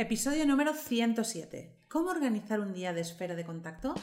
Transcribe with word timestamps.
Episodio 0.00 0.46
número 0.46 0.74
107. 0.74 1.72
¿Cómo 1.88 2.10
organizar 2.10 2.60
un 2.60 2.72
día 2.72 2.92
de 2.92 3.00
esfera 3.00 3.34
de 3.34 3.44
contacto? 3.44 3.96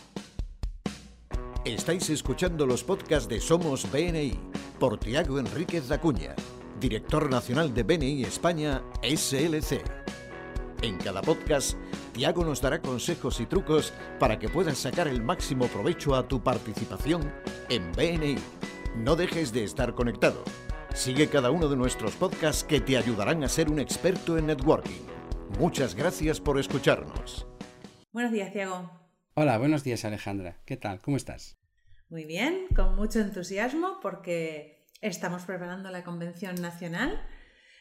Estáis 1.63 2.09
escuchando 2.09 2.65
los 2.65 2.83
podcasts 2.83 3.29
de 3.29 3.39
Somos 3.39 3.89
BNI 3.89 4.37
por 4.77 4.99
Tiago 4.99 5.39
Enríquez 5.39 5.89
Acuña, 5.91 6.35
director 6.81 7.29
nacional 7.29 7.73
de 7.73 7.83
BNI 7.83 8.23
España 8.23 8.83
SLC. 9.03 9.81
En 10.81 10.97
cada 10.97 11.21
podcast, 11.21 11.77
Tiago 12.11 12.43
nos 12.43 12.59
dará 12.59 12.81
consejos 12.81 13.39
y 13.39 13.45
trucos 13.45 13.93
para 14.19 14.37
que 14.37 14.49
puedas 14.49 14.77
sacar 14.77 15.07
el 15.07 15.23
máximo 15.23 15.67
provecho 15.67 16.13
a 16.13 16.27
tu 16.27 16.43
participación 16.43 17.31
en 17.69 17.93
BNI. 17.93 18.35
No 18.97 19.15
dejes 19.15 19.53
de 19.53 19.63
estar 19.63 19.95
conectado. 19.95 20.43
Sigue 20.93 21.29
cada 21.29 21.51
uno 21.51 21.69
de 21.69 21.77
nuestros 21.77 22.15
podcasts 22.15 22.65
que 22.65 22.81
te 22.81 22.97
ayudarán 22.97 23.45
a 23.45 23.47
ser 23.47 23.69
un 23.69 23.79
experto 23.79 24.37
en 24.37 24.47
networking. 24.47 25.14
Muchas 25.59 25.95
gracias 25.95 26.41
por 26.41 26.59
escucharnos. 26.59 27.47
Buenos 28.11 28.31
días, 28.31 28.51
Tiago. 28.51 28.91
Hola, 29.35 29.57
buenos 29.57 29.83
días 29.83 30.05
Alejandra. 30.05 30.61
¿Qué 30.65 30.77
tal? 30.77 31.01
¿Cómo 31.01 31.17
estás? 31.17 31.57
Muy 32.09 32.25
bien, 32.25 32.67
con 32.75 32.95
mucho 32.95 33.19
entusiasmo 33.19 33.99
porque 34.01 34.85
estamos 35.01 35.43
preparando 35.43 35.91
la 35.91 36.03
convención 36.03 36.55
nacional. 36.55 37.21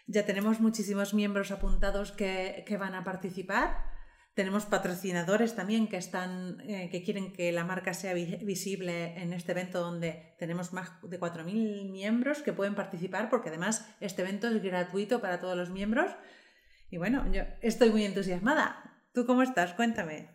Ya 0.06 0.24
tenemos 0.24 0.60
muchísimos 0.60 1.14
miembros 1.14 1.50
apuntados 1.50 2.12
que, 2.12 2.64
que 2.66 2.76
van 2.76 2.94
a 2.94 3.04
participar. 3.04 3.92
Tenemos 4.34 4.66
patrocinadores 4.66 5.54
también 5.54 5.86
que 5.86 5.96
están, 5.96 6.60
eh, 6.68 6.88
que 6.90 7.04
quieren 7.04 7.32
que 7.32 7.52
la 7.52 7.64
marca 7.64 7.94
sea 7.94 8.14
vi 8.14 8.36
visible 8.42 9.16
en 9.22 9.32
este 9.32 9.52
evento 9.52 9.80
donde 9.80 10.34
tenemos 10.38 10.72
más 10.72 10.90
de 11.02 11.20
4.000 11.20 11.90
miembros 11.90 12.42
que 12.42 12.52
pueden 12.52 12.74
participar 12.74 13.30
porque 13.30 13.50
además 13.50 13.88
este 14.00 14.22
evento 14.22 14.48
es 14.48 14.60
gratuito 14.60 15.20
para 15.20 15.38
todos 15.38 15.56
los 15.56 15.70
miembros. 15.70 16.10
Y 16.94 16.96
bueno, 16.96 17.24
yo 17.32 17.42
estoy 17.60 17.90
muy 17.90 18.04
entusiasmada. 18.04 19.00
¿Tú 19.12 19.26
cómo 19.26 19.42
estás? 19.42 19.74
Cuéntame. 19.74 20.28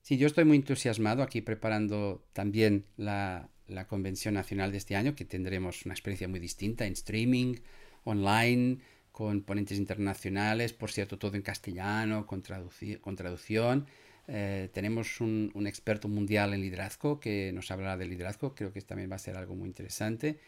Sí, 0.00 0.18
yo 0.18 0.26
estoy 0.26 0.44
muy 0.44 0.56
entusiasmado 0.56 1.22
aquí 1.22 1.42
preparando 1.42 2.26
también 2.32 2.86
la, 2.96 3.48
convención 3.88 4.34
nacional 4.34 4.72
de 4.72 4.78
este 4.78 4.96
año, 4.96 5.14
que 5.14 5.24
tendremos 5.24 5.84
una 5.86 5.94
experiencia 5.94 6.26
muy 6.26 6.40
distinta 6.40 6.86
en 6.86 6.94
streaming, 6.94 7.54
online, 8.02 8.78
con 9.12 9.42
ponentes 9.42 9.78
internacionales, 9.78 10.72
por 10.72 10.90
cierto, 10.90 11.20
todo 11.20 11.36
en 11.36 11.42
castellano, 11.42 12.26
con, 12.26 12.42
traducción. 12.42 13.86
Eh, 14.26 14.70
tenemos 14.72 15.20
un, 15.20 15.52
un, 15.54 15.68
experto 15.68 16.08
mundial 16.08 16.52
en 16.52 16.62
liderazgo 16.62 17.20
que 17.20 17.52
nos 17.52 17.70
hablará 17.70 17.96
de 17.96 18.06
liderazgo, 18.06 18.56
creo 18.56 18.72
que 18.72 18.80
también 18.80 19.08
va 19.08 19.14
a 19.14 19.20
ser 19.20 19.36
algo 19.36 19.54
muy 19.54 19.68
interesante. 19.68 20.40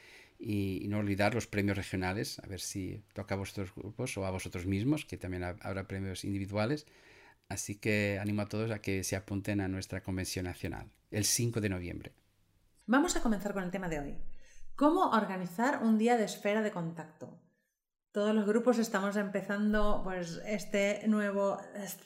Y, 0.45 0.85
y, 0.85 0.89
no 0.89 0.98
olvidar 0.98 1.35
los 1.35 1.47
premios 1.47 1.77
regionales, 1.77 2.41
a 2.41 2.48
ver 2.48 2.59
si 2.59 3.05
toca 3.12 3.37
a 3.37 3.39
vuestros 3.39 3.73
grupos 3.73 4.19
o 4.19 4.27
a 4.27 4.31
vosotros 4.33 4.67
mismos, 4.67 5.05
que 5.05 5.17
también 5.17 5.45
habrá 5.45 5.87
premios 5.87 6.25
individuales. 6.25 6.85
Así 7.48 7.77
que 7.77 8.19
animo 8.21 8.43
a 8.43 8.48
todos 8.48 8.70
a 8.70 8.81
que 8.81 9.05
se 9.05 9.15
apunten 9.15 9.61
a 9.61 9.69
nuestra 9.69 10.03
convención 10.03 10.47
nacional, 10.47 10.91
el 11.11 11.25
5 11.25 11.61
de 11.61 11.69
noviembre. 11.69 12.13
Vamos 12.87 13.15
a 13.15 13.23
comenzar 13.23 13.53
con 13.53 13.63
el 13.63 13.70
tema 13.70 13.89
de 13.89 14.01
hoy. 14.01 14.19
¿Cómo 14.75 15.11
organizar 15.11 15.83
un 15.83 15.98
día 15.98 16.17
de 16.17 16.25
esfera 16.25 16.63
de 16.63 16.73
contacto? 16.73 17.39
Todos 18.11 18.35
los 18.35 18.47
grupos 18.47 18.79
estamos 18.79 19.17
empezando 19.17 20.01
pues, 20.03 20.41
este 20.47 21.07
nuevo 21.09 21.59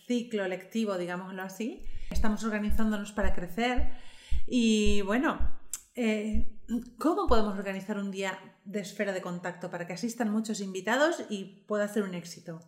ciclo 0.07 0.47
lectivo, 0.47 0.99
digámoslo 0.99 1.43
así. 1.43 1.83
Estamos 2.11 2.45
organizándonos 2.45 3.13
para 3.13 3.35
crecer 3.35 3.93
y 4.47 5.01
bueno, 5.03 5.56
eh, 5.97 6.47
¿cómo 6.99 7.27
podemos 7.27 7.59
organizar 7.59 7.99
un 7.99 8.11
día 8.11 8.39
de 8.65 8.81
esfera 8.81 9.13
de 9.13 9.23
contacto 9.23 9.71
para 9.71 9.87
que 9.87 9.95
asistan 9.95 10.31
muchos 10.31 10.61
invitados 10.61 11.25
y 11.29 11.65
pueda 11.67 11.89
ser 11.89 12.03
un 12.03 12.15
éxito? 12.15 12.61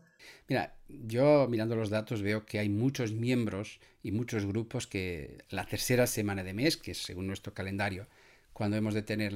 Mira, 0.49 0.75
yo 0.89 1.47
mirando 1.49 1.77
los 1.77 1.91
datos 1.91 2.23
veo 2.23 2.47
que 2.47 2.59
hay 2.59 2.69
muchos 2.69 3.13
miembros 3.13 3.81
y 4.03 4.13
muchos 4.13 4.47
grupos 4.47 4.87
que 4.87 5.45
la 5.51 5.65
tercera 5.67 6.07
semana 6.07 6.43
de 6.43 6.55
mes, 6.55 6.77
que 6.77 6.93
es 6.93 7.03
según 7.03 7.27
nuestro 7.27 7.55
calendario, 7.55 8.07
cuando 8.53 8.77
hemos 8.77 8.95
de 8.95 9.03
tener 9.03 9.35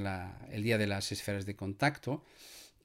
el 0.50 0.62
día 0.62 0.78
de 0.78 0.86
las 0.86 1.12
esferas 1.12 1.46
de 1.46 1.54
contacto, 1.54 2.24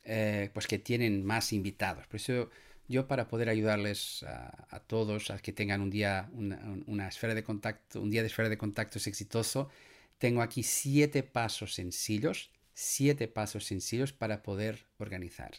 eh, 0.03 0.50
pues 0.53 0.67
que 0.67 0.78
tienen 0.78 1.25
más 1.25 1.53
invitados. 1.53 2.06
Por 2.07 2.17
eso 2.17 2.50
yo 2.88 3.07
para 3.07 3.28
poder 3.28 3.50
ayudarles 3.50 4.23
a, 4.23 4.67
a 4.69 4.79
todos 4.79 5.31
a 5.31 5.40
que 5.40 5.51
tengan 5.51 5.81
un 5.81 5.90
día, 5.90 6.29
una, 6.34 6.59
una, 6.85 7.07
esfera 7.07 7.34
de 7.34 7.44
contacto, 7.44 8.01
un 8.01 8.12
día 8.12 8.22
de 8.22 8.28
esfera 8.28 8.50
de 8.50 8.57
contactos 8.57 9.07
exitoso, 9.07 9.69
tengo 10.17 10.41
aquí 10.41 10.63
siete 10.63 11.23
pasos 11.23 11.75
sencillos, 11.75 12.51
siete 12.73 13.28
pasos 13.28 13.66
sencillos 13.66 14.13
para 14.13 14.44
poder 14.44 14.88
organizar. 14.97 15.51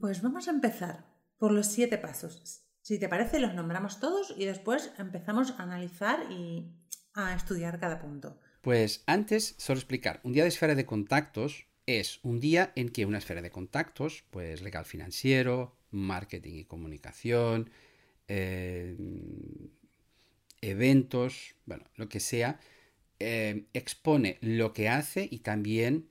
Pues 0.00 0.22
vamos 0.22 0.48
a 0.48 0.52
empezar 0.52 1.06
por 1.38 1.52
los 1.52 1.66
siete 1.66 1.98
pasos. 1.98 2.64
Si 2.82 2.98
te 2.98 3.08
parece, 3.08 3.38
los 3.38 3.54
nombramos 3.54 4.00
todos 4.00 4.34
y 4.36 4.44
después 4.44 4.92
empezamos 4.98 5.52
a 5.52 5.62
analizar 5.62 6.30
y 6.30 6.72
a 7.14 7.34
estudiar 7.34 7.78
cada 7.78 8.00
punto. 8.00 8.40
Pues 8.60 9.02
antes, 9.06 9.54
solo 9.58 9.78
explicar, 9.78 10.20
un 10.24 10.32
día 10.32 10.42
de 10.42 10.48
esfera 10.48 10.74
de 10.74 10.86
contactos 10.86 11.66
es 11.86 12.20
un 12.22 12.40
día 12.40 12.72
en 12.76 12.88
que 12.88 13.06
una 13.06 13.18
esfera 13.18 13.42
de 13.42 13.50
contactos, 13.50 14.24
pues 14.30 14.62
legal 14.62 14.84
financiero, 14.84 15.76
marketing 15.90 16.54
y 16.54 16.64
comunicación, 16.64 17.70
eh, 18.28 18.96
eventos, 20.60 21.56
bueno, 21.66 21.84
lo 21.96 22.08
que 22.08 22.20
sea, 22.20 22.60
eh, 23.22 23.64
expone 23.72 24.38
lo 24.40 24.72
que 24.72 24.88
hace 24.88 25.28
y 25.30 25.38
también 25.38 26.08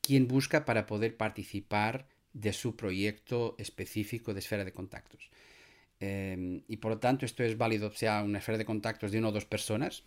quién 0.00 0.28
busca 0.28 0.64
para 0.64 0.86
poder 0.86 1.16
participar 1.16 2.08
de 2.32 2.52
su 2.52 2.76
proyecto 2.76 3.56
específico 3.58 4.34
de 4.34 4.40
esfera 4.40 4.64
de 4.64 4.72
contactos. 4.72 5.30
Eh, 6.00 6.62
y 6.68 6.76
por 6.76 6.92
lo 6.92 6.98
tanto, 6.98 7.24
esto 7.24 7.42
es 7.42 7.56
válido 7.56 7.90
sea 7.92 8.22
una 8.22 8.38
esfera 8.38 8.58
de 8.58 8.64
contactos 8.64 9.10
de 9.10 9.18
una 9.18 9.28
o 9.28 9.32
dos 9.32 9.46
personas, 9.46 10.04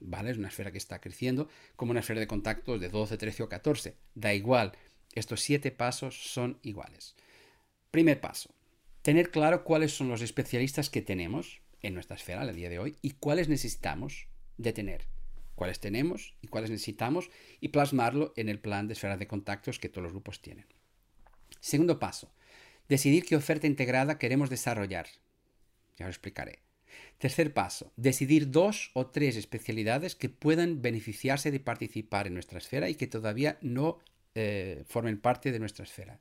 ¿vale? 0.00 0.30
Es 0.30 0.38
una 0.38 0.48
esfera 0.48 0.70
que 0.70 0.78
está 0.78 1.00
creciendo, 1.00 1.48
como 1.76 1.90
una 1.90 2.00
esfera 2.00 2.20
de 2.20 2.26
contactos 2.26 2.80
de 2.80 2.88
12, 2.88 3.16
13 3.16 3.42
o 3.42 3.48
14. 3.48 3.96
Da 4.14 4.34
igual, 4.34 4.72
estos 5.14 5.40
siete 5.40 5.70
pasos 5.70 6.16
son 6.16 6.58
iguales. 6.62 7.16
Primer 7.90 8.20
paso, 8.20 8.54
tener 9.02 9.30
claro 9.30 9.64
cuáles 9.64 9.96
son 9.96 10.08
los 10.08 10.22
especialistas 10.22 10.90
que 10.90 11.02
tenemos 11.02 11.62
en 11.80 11.94
nuestra 11.94 12.16
esfera 12.16 12.42
a 12.42 12.52
día 12.52 12.68
de 12.68 12.78
hoy 12.78 12.96
y 13.02 13.12
cuáles 13.12 13.48
necesitamos 13.48 14.28
de 14.56 14.72
tener. 14.72 15.06
Cuáles 15.54 15.80
tenemos 15.80 16.34
y 16.40 16.48
cuáles 16.48 16.70
necesitamos 16.70 17.30
y 17.60 17.68
plasmarlo 17.68 18.32
en 18.36 18.48
el 18.48 18.58
plan 18.58 18.88
de 18.88 18.94
esferas 18.94 19.18
de 19.18 19.26
contactos 19.26 19.78
que 19.78 19.88
todos 19.88 20.02
los 20.02 20.12
grupos 20.12 20.40
tienen. 20.40 20.66
Segundo 21.60 21.98
paso, 21.98 22.32
decidir 22.88 23.24
qué 23.24 23.36
oferta 23.36 23.66
integrada 23.66 24.18
queremos 24.18 24.50
desarrollar. 24.50 25.06
Ya 25.96 26.06
lo 26.06 26.10
explicaré. 26.10 26.60
Tercer 27.18 27.54
paso, 27.54 27.92
decidir 27.96 28.50
dos 28.50 28.90
o 28.94 29.06
tres 29.06 29.36
especialidades 29.36 30.16
que 30.16 30.28
puedan 30.28 30.82
beneficiarse 30.82 31.50
de 31.50 31.60
participar 31.60 32.26
en 32.26 32.34
nuestra 32.34 32.58
esfera 32.58 32.88
y 32.88 32.96
que 32.96 33.06
todavía 33.06 33.58
no 33.60 33.98
eh, 34.34 34.82
formen 34.86 35.20
parte 35.20 35.52
de 35.52 35.58
nuestra 35.58 35.84
esfera. 35.84 36.20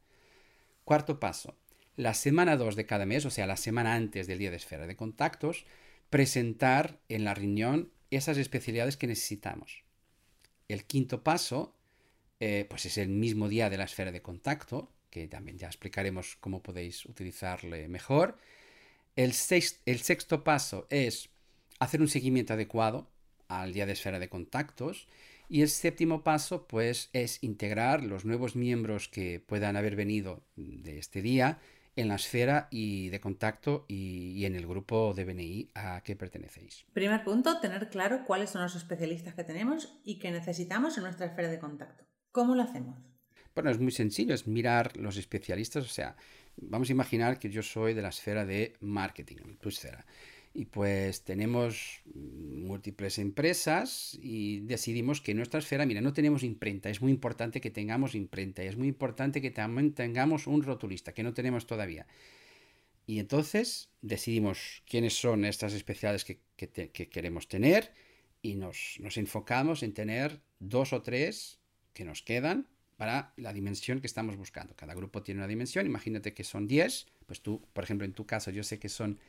Cuarto 0.83 1.19
paso, 1.19 1.57
la 1.95 2.13
semana 2.13 2.57
2 2.57 2.75
de 2.75 2.85
cada 2.85 3.05
mes, 3.05 3.25
o 3.25 3.29
sea, 3.29 3.47
la 3.47 3.57
semana 3.57 3.95
antes 3.95 4.27
del 4.27 4.39
día 4.39 4.51
de 4.51 4.57
esfera 4.57 4.87
de 4.87 4.95
contactos, 4.95 5.65
presentar 6.09 6.99
en 7.09 7.23
la 7.23 7.33
reunión 7.33 7.91
esas 8.11 8.37
especialidades 8.37 8.97
que 8.97 9.07
necesitamos. 9.07 9.83
El 10.67 10.85
quinto 10.85 11.23
paso, 11.23 11.75
eh, 12.39 12.65
pues 12.69 12.85
es 12.85 12.97
el 12.97 13.09
mismo 13.09 13.49
día 13.49 13.69
de 13.69 13.77
la 13.77 13.85
esfera 13.85 14.11
de 14.11 14.21
contacto, 14.21 14.91
que 15.09 15.27
también 15.27 15.57
ya 15.57 15.67
explicaremos 15.67 16.37
cómo 16.39 16.61
podéis 16.61 17.05
utilizarle 17.05 17.87
mejor. 17.87 18.37
El, 19.15 19.33
el 19.85 19.99
sexto 19.99 20.43
paso 20.43 20.87
es 20.89 21.29
hacer 21.79 22.01
un 22.01 22.07
seguimiento 22.07 22.53
adecuado 22.53 23.09
al 23.47 23.73
día 23.73 23.85
de 23.85 23.93
esfera 23.93 24.19
de 24.19 24.29
contactos. 24.29 25.07
Y 25.49 25.61
el 25.61 25.69
séptimo 25.69 26.23
paso, 26.23 26.65
pues, 26.65 27.09
es 27.11 27.43
integrar 27.43 28.03
los 28.03 28.23
nuevos 28.23 28.55
miembros 28.55 29.09
que 29.09 29.41
puedan 29.41 29.75
haber 29.75 29.97
venido 29.97 30.45
de 30.55 30.97
este 30.97 31.21
día 31.21 31.59
en 31.95 32.07
la 32.07 32.15
esfera 32.15 32.67
y 32.71 33.09
de 33.09 33.19
contacto 33.19 33.85
y, 33.87 34.31
y, 34.31 34.45
en 34.45 34.55
el 34.55 34.65
grupo 34.65 35.13
de 35.13 35.25
BNI 35.25 35.71
a 35.75 36.01
que 36.03 36.15
pertenecéis. 36.15 36.85
Primer 36.93 37.23
punto, 37.23 37.59
tener 37.59 37.89
claro 37.89 38.25
cuáles 38.25 38.49
son 38.49 38.61
los 38.61 38.75
especialistas 38.75 39.33
que 39.35 39.43
tenemos 39.43 39.99
y 40.03 40.19
que 40.19 40.31
necesitamos 40.31 40.97
en 40.97 41.03
nuestra 41.03 41.25
esfera 41.25 41.49
de 41.49 41.59
contacto. 41.59 42.05
¿Cómo 42.31 42.55
lo 42.55 42.63
hacemos? 42.63 42.97
Bueno, 43.53 43.69
es 43.69 43.79
muy 43.79 43.91
sencillo, 43.91 44.33
es 44.33 44.47
mirar 44.47 44.95
los 44.95 45.17
especialistas, 45.17 45.83
o 45.83 45.89
sea, 45.89 46.15
vamos 46.55 46.89
a 46.89 46.93
imaginar 46.93 47.37
que 47.37 47.49
yo 47.49 47.61
soy 47.61 47.93
de 47.93 48.01
la 48.01 48.09
esfera 48.09 48.45
de 48.45 48.73
marketing, 48.79 49.57
tu 49.59 49.69
esfera. 49.69 50.05
Y 50.53 50.65
pues 50.65 51.23
tenemos 51.23 52.01
múltiples 52.13 53.19
empresas 53.19 54.17
y 54.21 54.59
decidimos 54.61 55.21
que 55.21 55.33
nuestra 55.33 55.59
esfera, 55.59 55.85
mira, 55.85 56.01
no 56.01 56.11
tenemos 56.11 56.43
imprenta, 56.43 56.89
es 56.89 57.01
muy 57.01 57.11
importante 57.11 57.61
que 57.61 57.71
tengamos 57.71 58.15
imprenta 58.15 58.63
y 58.63 58.67
es 58.67 58.75
muy 58.75 58.89
importante 58.89 59.41
que 59.41 59.51
también 59.51 59.93
tengamos 59.93 60.47
un 60.47 60.63
rotulista, 60.63 61.13
que 61.13 61.23
no 61.23 61.33
tenemos 61.33 61.67
todavía. 61.67 62.05
Y 63.07 63.19
entonces 63.19 63.89
decidimos 64.01 64.83
quiénes 64.85 65.13
son 65.13 65.45
estas 65.45 65.73
especialidades 65.73 66.25
que, 66.25 66.41
que 66.57 67.09
queremos 67.09 67.47
tener 67.47 67.93
y 68.41 68.55
nos, 68.55 68.97
nos 68.99 69.17
enfocamos 69.17 69.83
en 69.83 69.93
tener 69.93 70.41
dos 70.59 70.93
o 70.93 71.01
tres 71.01 71.59
que 71.93 72.05
nos 72.05 72.21
quedan 72.21 72.67
para 72.97 73.33
la 73.35 73.53
dimensión 73.53 73.99
que 73.99 74.07
estamos 74.07 74.37
buscando. 74.37 74.75
Cada 74.75 74.93
grupo 74.93 75.23
tiene 75.23 75.39
una 75.39 75.47
dimensión, 75.47 75.85
imagínate 75.85 76.33
que 76.33 76.43
son 76.43 76.67
10, 76.67 77.07
pues 77.25 77.41
tú, 77.41 77.67
por 77.73 77.83
ejemplo, 77.83 78.05
en 78.05 78.13
tu 78.13 78.25
caso, 78.25 78.51
yo 78.51 78.63
sé 78.63 78.79
que 78.79 78.89
son, 78.89 79.19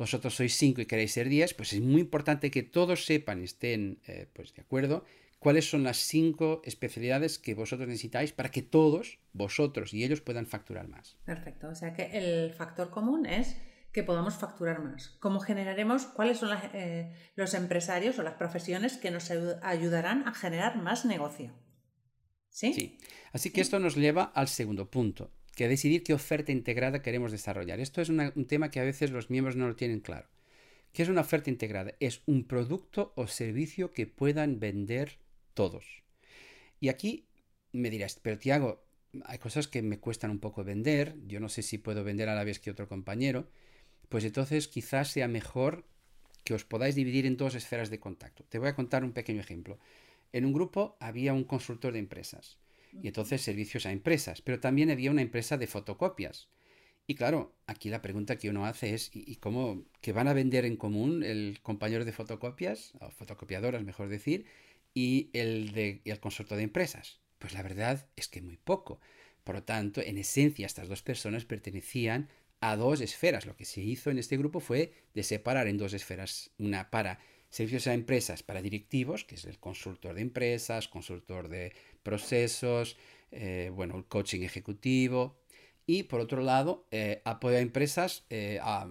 vosotros 0.00 0.34
sois 0.34 0.56
5 0.56 0.80
y 0.80 0.86
queréis 0.86 1.12
ser 1.12 1.28
10, 1.28 1.52
pues 1.52 1.74
es 1.74 1.82
muy 1.82 2.00
importante 2.00 2.50
que 2.50 2.62
todos 2.62 3.04
sepan 3.04 3.42
y 3.42 3.44
estén 3.44 4.00
eh, 4.06 4.26
pues 4.32 4.54
de 4.54 4.62
acuerdo 4.62 5.04
cuáles 5.38 5.68
son 5.68 5.84
las 5.84 5.98
5 5.98 6.62
especialidades 6.64 7.38
que 7.38 7.54
vosotros 7.54 7.86
necesitáis 7.86 8.32
para 8.32 8.50
que 8.50 8.62
todos, 8.62 9.18
vosotros 9.34 9.92
y 9.92 10.02
ellos 10.02 10.22
puedan 10.22 10.46
facturar 10.46 10.88
más. 10.88 11.18
Perfecto, 11.26 11.68
o 11.68 11.74
sea 11.74 11.92
que 11.92 12.16
el 12.16 12.54
factor 12.54 12.88
común 12.88 13.26
es 13.26 13.58
que 13.92 14.02
podamos 14.02 14.36
facturar 14.36 14.80
más. 14.80 15.08
¿Cómo 15.20 15.38
generaremos? 15.38 16.06
¿Cuáles 16.06 16.38
son 16.38 16.56
eh, 16.72 17.12
los 17.36 17.52
empresarios 17.52 18.18
o 18.18 18.22
las 18.22 18.34
profesiones 18.34 18.96
que 18.96 19.10
nos 19.10 19.30
ayudarán 19.30 20.26
a 20.26 20.32
generar 20.32 20.78
más 20.78 21.04
negocio? 21.04 21.52
¿Sí? 22.48 22.98
Así 23.32 23.50
que 23.50 23.60
esto 23.60 23.78
nos 23.78 23.96
lleva 23.96 24.32
al 24.34 24.48
segundo 24.48 24.90
punto, 24.90 25.30
que 25.60 25.68
decidir 25.68 26.02
qué 26.02 26.14
oferta 26.14 26.52
integrada 26.52 27.02
queremos 27.02 27.32
desarrollar. 27.32 27.80
Esto 27.80 28.00
es 28.00 28.08
un 28.08 28.46
tema 28.46 28.70
que 28.70 28.80
a 28.80 28.82
veces 28.82 29.10
los 29.10 29.28
miembros 29.28 29.56
no 29.56 29.68
lo 29.68 29.76
tienen 29.76 30.00
claro. 30.00 30.26
¿Qué 30.94 31.02
es 31.02 31.10
una 31.10 31.20
oferta 31.20 31.50
integrada? 31.50 31.92
Es 32.00 32.22
un 32.24 32.44
producto 32.44 33.12
o 33.14 33.26
servicio 33.26 33.92
que 33.92 34.06
puedan 34.06 34.58
vender 34.58 35.18
todos. 35.52 35.84
Y 36.80 36.88
aquí 36.88 37.26
me 37.72 37.90
dirás, 37.90 38.18
pero 38.22 38.38
Tiago, 38.38 38.86
hay 39.26 39.36
cosas 39.36 39.68
que 39.68 39.82
me 39.82 40.00
cuestan 40.00 40.30
un 40.30 40.38
poco 40.38 40.64
vender, 40.64 41.14
yo 41.26 41.40
no 41.40 41.50
sé 41.50 41.60
si 41.60 41.76
puedo 41.76 42.04
vender 42.04 42.30
a 42.30 42.34
la 42.34 42.44
vez 42.44 42.58
que 42.58 42.70
otro 42.70 42.88
compañero, 42.88 43.50
pues 44.08 44.24
entonces 44.24 44.66
quizás 44.66 45.10
sea 45.10 45.28
mejor 45.28 45.84
que 46.42 46.54
os 46.54 46.64
podáis 46.64 46.94
dividir 46.94 47.26
en 47.26 47.36
dos 47.36 47.54
esferas 47.54 47.90
de 47.90 48.00
contacto. 48.00 48.44
Te 48.48 48.58
voy 48.58 48.68
a 48.68 48.74
contar 48.74 49.04
un 49.04 49.12
pequeño 49.12 49.42
ejemplo. 49.42 49.78
En 50.32 50.46
un 50.46 50.54
grupo 50.54 50.96
había 51.00 51.34
un 51.34 51.44
consultor 51.44 51.92
de 51.92 51.98
empresas 51.98 52.56
y 53.02 53.08
entonces 53.08 53.42
servicios 53.42 53.86
a 53.86 53.92
empresas, 53.92 54.42
pero 54.42 54.60
también 54.60 54.90
había 54.90 55.10
una 55.10 55.22
empresa 55.22 55.56
de 55.56 55.66
fotocopias. 55.66 56.48
Y 57.06 57.14
claro, 57.16 57.56
aquí 57.66 57.88
la 57.88 58.02
pregunta 58.02 58.36
que 58.36 58.50
uno 58.50 58.66
hace 58.66 58.94
es, 58.94 59.10
¿y 59.12 59.36
cómo 59.36 59.84
que 60.00 60.12
van 60.12 60.28
a 60.28 60.32
vender 60.32 60.64
en 60.64 60.76
común 60.76 61.24
el 61.24 61.58
compañero 61.62 62.04
de 62.04 62.12
fotocopias, 62.12 62.92
o 63.00 63.10
fotocopiadoras 63.10 63.82
mejor 63.82 64.08
decir, 64.08 64.46
y 64.94 65.30
el, 65.32 65.72
de, 65.72 66.02
el 66.04 66.20
consultor 66.20 66.58
de 66.58 66.64
empresas? 66.64 67.20
Pues 67.38 67.52
la 67.52 67.62
verdad 67.62 68.06
es 68.16 68.28
que 68.28 68.42
muy 68.42 68.56
poco. 68.56 69.00
Por 69.44 69.56
lo 69.56 69.62
tanto, 69.64 70.00
en 70.00 70.18
esencia, 70.18 70.66
estas 70.66 70.88
dos 70.88 71.02
personas 71.02 71.44
pertenecían 71.44 72.28
a 72.60 72.76
dos 72.76 73.00
esferas. 73.00 73.46
Lo 73.46 73.56
que 73.56 73.64
se 73.64 73.80
hizo 73.80 74.10
en 74.10 74.18
este 74.18 74.36
grupo 74.36 74.60
fue 74.60 74.92
de 75.14 75.22
separar 75.22 75.66
en 75.66 75.78
dos 75.78 75.94
esferas, 75.94 76.52
una 76.58 76.90
para 76.90 77.18
Servicios 77.50 77.88
a 77.88 77.94
empresas 77.94 78.44
para 78.44 78.62
directivos, 78.62 79.24
que 79.24 79.34
es 79.34 79.44
el 79.44 79.58
consultor 79.58 80.14
de 80.14 80.22
empresas, 80.22 80.86
consultor 80.86 81.48
de 81.48 81.72
procesos, 82.04 82.96
eh, 83.32 83.70
bueno, 83.74 83.96
el 83.96 84.04
coaching 84.04 84.42
ejecutivo. 84.42 85.36
Y 85.84 86.04
por 86.04 86.20
otro 86.20 86.42
lado, 86.42 86.86
eh, 86.92 87.20
apoyo 87.24 87.56
a 87.56 87.60
empresas, 87.60 88.24
eh, 88.30 88.60
a, 88.62 88.88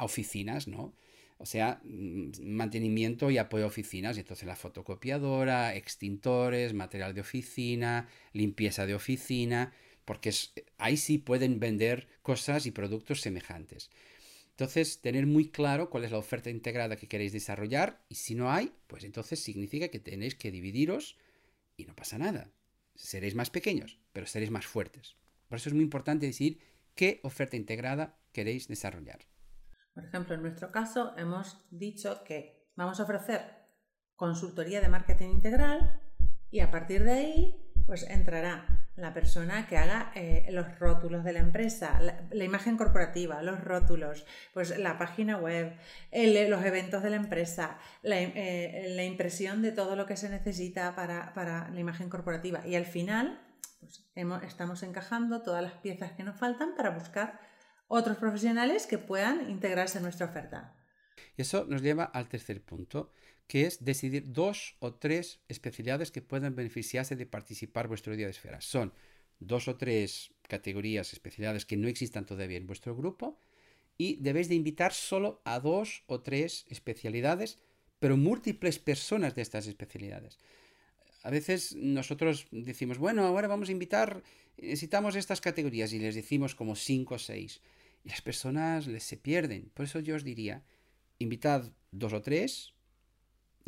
oficinas, 0.00 0.66
¿no? 0.66 0.92
O 1.38 1.46
sea, 1.46 1.80
mm, 1.84 2.30
mantenimiento 2.42 3.30
y 3.30 3.38
apoyo 3.38 3.64
a 3.64 3.68
oficinas. 3.68 4.16
Y 4.16 4.20
entonces 4.20 4.46
la 4.46 4.56
fotocopiadora, 4.56 5.76
extintores, 5.76 6.74
material 6.74 7.14
de 7.14 7.20
oficina, 7.20 8.08
limpieza 8.32 8.86
de 8.86 8.96
oficina, 8.96 9.72
porque 10.04 10.32
ahí 10.78 10.96
sí 10.96 11.18
pueden 11.18 11.60
vender 11.60 12.08
cosas 12.22 12.66
y 12.66 12.72
productos 12.72 13.20
semejantes. 13.20 13.90
Entonces, 14.58 15.00
tener 15.00 15.24
muy 15.28 15.52
claro 15.52 15.88
cuál 15.88 16.02
es 16.02 16.10
la 16.10 16.18
oferta 16.18 16.50
integrada 16.50 16.96
que 16.96 17.06
queréis 17.06 17.32
desarrollar 17.32 18.02
y 18.08 18.16
si 18.16 18.34
no 18.34 18.50
hay, 18.50 18.74
pues 18.88 19.04
entonces 19.04 19.40
significa 19.40 19.86
que 19.86 20.00
tenéis 20.00 20.34
que 20.34 20.50
dividiros 20.50 21.16
y 21.76 21.84
no 21.84 21.94
pasa 21.94 22.18
nada. 22.18 22.50
Seréis 22.96 23.36
más 23.36 23.50
pequeños, 23.50 24.00
pero 24.12 24.26
seréis 24.26 24.50
más 24.50 24.66
fuertes. 24.66 25.14
Por 25.46 25.58
eso 25.58 25.68
es 25.68 25.76
muy 25.76 25.84
importante 25.84 26.26
decir 26.26 26.58
qué 26.96 27.20
oferta 27.22 27.54
integrada 27.54 28.18
queréis 28.32 28.66
desarrollar. 28.66 29.20
Por 29.94 30.04
ejemplo, 30.04 30.34
en 30.34 30.42
nuestro 30.42 30.72
caso 30.72 31.16
hemos 31.16 31.64
dicho 31.70 32.24
que 32.24 32.66
vamos 32.74 32.98
a 32.98 33.04
ofrecer 33.04 33.42
consultoría 34.16 34.80
de 34.80 34.88
marketing 34.88 35.28
integral 35.28 36.00
y 36.50 36.58
a 36.58 36.72
partir 36.72 37.04
de 37.04 37.12
ahí 37.12 37.72
pues 37.86 38.02
entrará 38.10 38.77
la 38.98 39.14
persona 39.14 39.66
que 39.66 39.76
haga 39.76 40.12
eh, 40.14 40.48
los 40.50 40.78
rótulos 40.78 41.24
de 41.24 41.32
la 41.32 41.38
empresa, 41.38 42.00
la, 42.00 42.44
imagen 42.44 42.76
corporativa, 42.76 43.42
los 43.42 43.62
rótulos, 43.62 44.26
pues 44.52 44.76
la 44.78 44.98
página 44.98 45.36
web, 45.36 45.72
los 46.12 46.64
eventos 46.64 47.02
de 47.02 47.10
la 47.10 47.16
empresa, 47.16 47.78
eh, 48.02 48.92
la, 48.94 49.04
impresión 49.04 49.62
de 49.62 49.72
todo 49.72 49.94
lo 49.94 50.06
que 50.06 50.16
se 50.16 50.28
necesita 50.28 50.94
para, 50.94 51.68
la 51.70 51.80
imagen 51.80 52.10
corporativa. 52.10 52.66
Y 52.66 52.74
al 52.74 52.86
final, 52.86 53.40
pues 53.80 54.04
estamos 54.42 54.82
encajando 54.82 55.42
todas 55.42 55.62
las 55.62 55.74
piezas 55.74 56.12
que 56.12 56.24
nos 56.24 56.36
faltan 56.36 56.74
para 56.76 56.90
buscar 56.90 57.40
otros 57.86 58.16
profesionales 58.18 58.86
que 58.86 58.98
puedan 58.98 59.48
integrarse 59.48 59.98
en 59.98 60.04
nuestra 60.04 60.26
oferta. 60.26 60.74
Y 61.36 61.42
eso 61.42 61.66
nos 61.68 61.82
lleva 61.82 62.04
al 62.04 62.28
tercer 62.28 62.62
punto, 62.62 63.12
que 63.48 63.66
es 63.66 63.84
decidir 63.84 64.30
dos 64.32 64.76
o 64.78 64.94
tres 64.94 65.40
especialidades 65.48 66.12
que 66.12 66.22
puedan 66.22 66.54
beneficiarse 66.54 67.16
de 67.16 67.26
participar 67.26 67.88
vuestro 67.88 68.14
día 68.14 68.26
de 68.26 68.32
esferas. 68.32 68.64
Son 68.64 68.92
dos 69.40 69.68
o 69.68 69.76
tres 69.76 70.30
categorías, 70.42 71.12
especialidades 71.12 71.64
que 71.64 71.76
no 71.76 71.88
existan 71.88 72.26
todavía 72.26 72.58
en 72.58 72.66
vuestro 72.66 72.94
grupo 72.94 73.40
y 73.96 74.16
debéis 74.20 74.48
de 74.48 74.54
invitar 74.54 74.92
solo 74.92 75.40
a 75.44 75.58
dos 75.60 76.04
o 76.06 76.20
tres 76.20 76.66
especialidades, 76.68 77.58
pero 77.98 78.16
múltiples 78.16 78.78
personas 78.78 79.34
de 79.34 79.42
estas 79.42 79.66
especialidades. 79.66 80.38
A 81.22 81.30
veces 81.30 81.74
nosotros 81.74 82.46
decimos, 82.52 82.98
bueno, 82.98 83.24
ahora 83.26 83.48
vamos 83.48 83.70
a 83.70 83.72
invitar, 83.72 84.22
necesitamos 84.56 85.16
estas 85.16 85.40
categorías 85.40 85.92
y 85.92 85.98
les 85.98 86.14
decimos 86.14 86.54
como 86.54 86.76
cinco 86.76 87.14
o 87.14 87.18
seis. 87.18 87.60
Y 88.04 88.10
las 88.10 88.22
personas 88.22 88.86
les 88.86 89.02
se 89.02 89.16
pierden. 89.16 89.70
Por 89.74 89.86
eso 89.86 89.98
yo 89.98 90.14
os 90.14 90.22
diría, 90.22 90.64
invitad 91.18 91.72
dos 91.90 92.12
o 92.12 92.22
tres, 92.22 92.74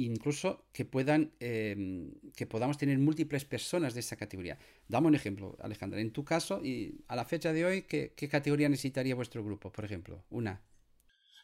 incluso 0.06 0.64
que 0.73 0.85
puedan 0.85 1.32
em, 1.41 2.12
que 2.35 2.47
podamos 2.47 2.79
tener 2.79 2.99
múltiples 2.99 3.44
personas 3.44 3.94
de 3.94 4.00
esa 4.00 4.17
categoría. 4.17 4.58
Dame 4.88 5.08
un 5.08 5.14
ejemplo, 5.14 5.56
Alejandra. 5.61 6.00
En 6.00 6.12
tu 6.12 6.25
caso, 6.25 6.64
y 6.64 7.05
a 7.08 7.17
la 7.17 7.25
fecha 7.25 7.52
de 7.52 7.64
hoy, 7.64 7.82
¿qué, 7.82 8.29
categoría 8.31 8.69
necesitaría 8.69 9.14
vuestro 9.14 9.44
grupo, 9.44 9.73
por 9.73 9.85
ejemplo? 9.85 10.25
Una. 10.31 10.62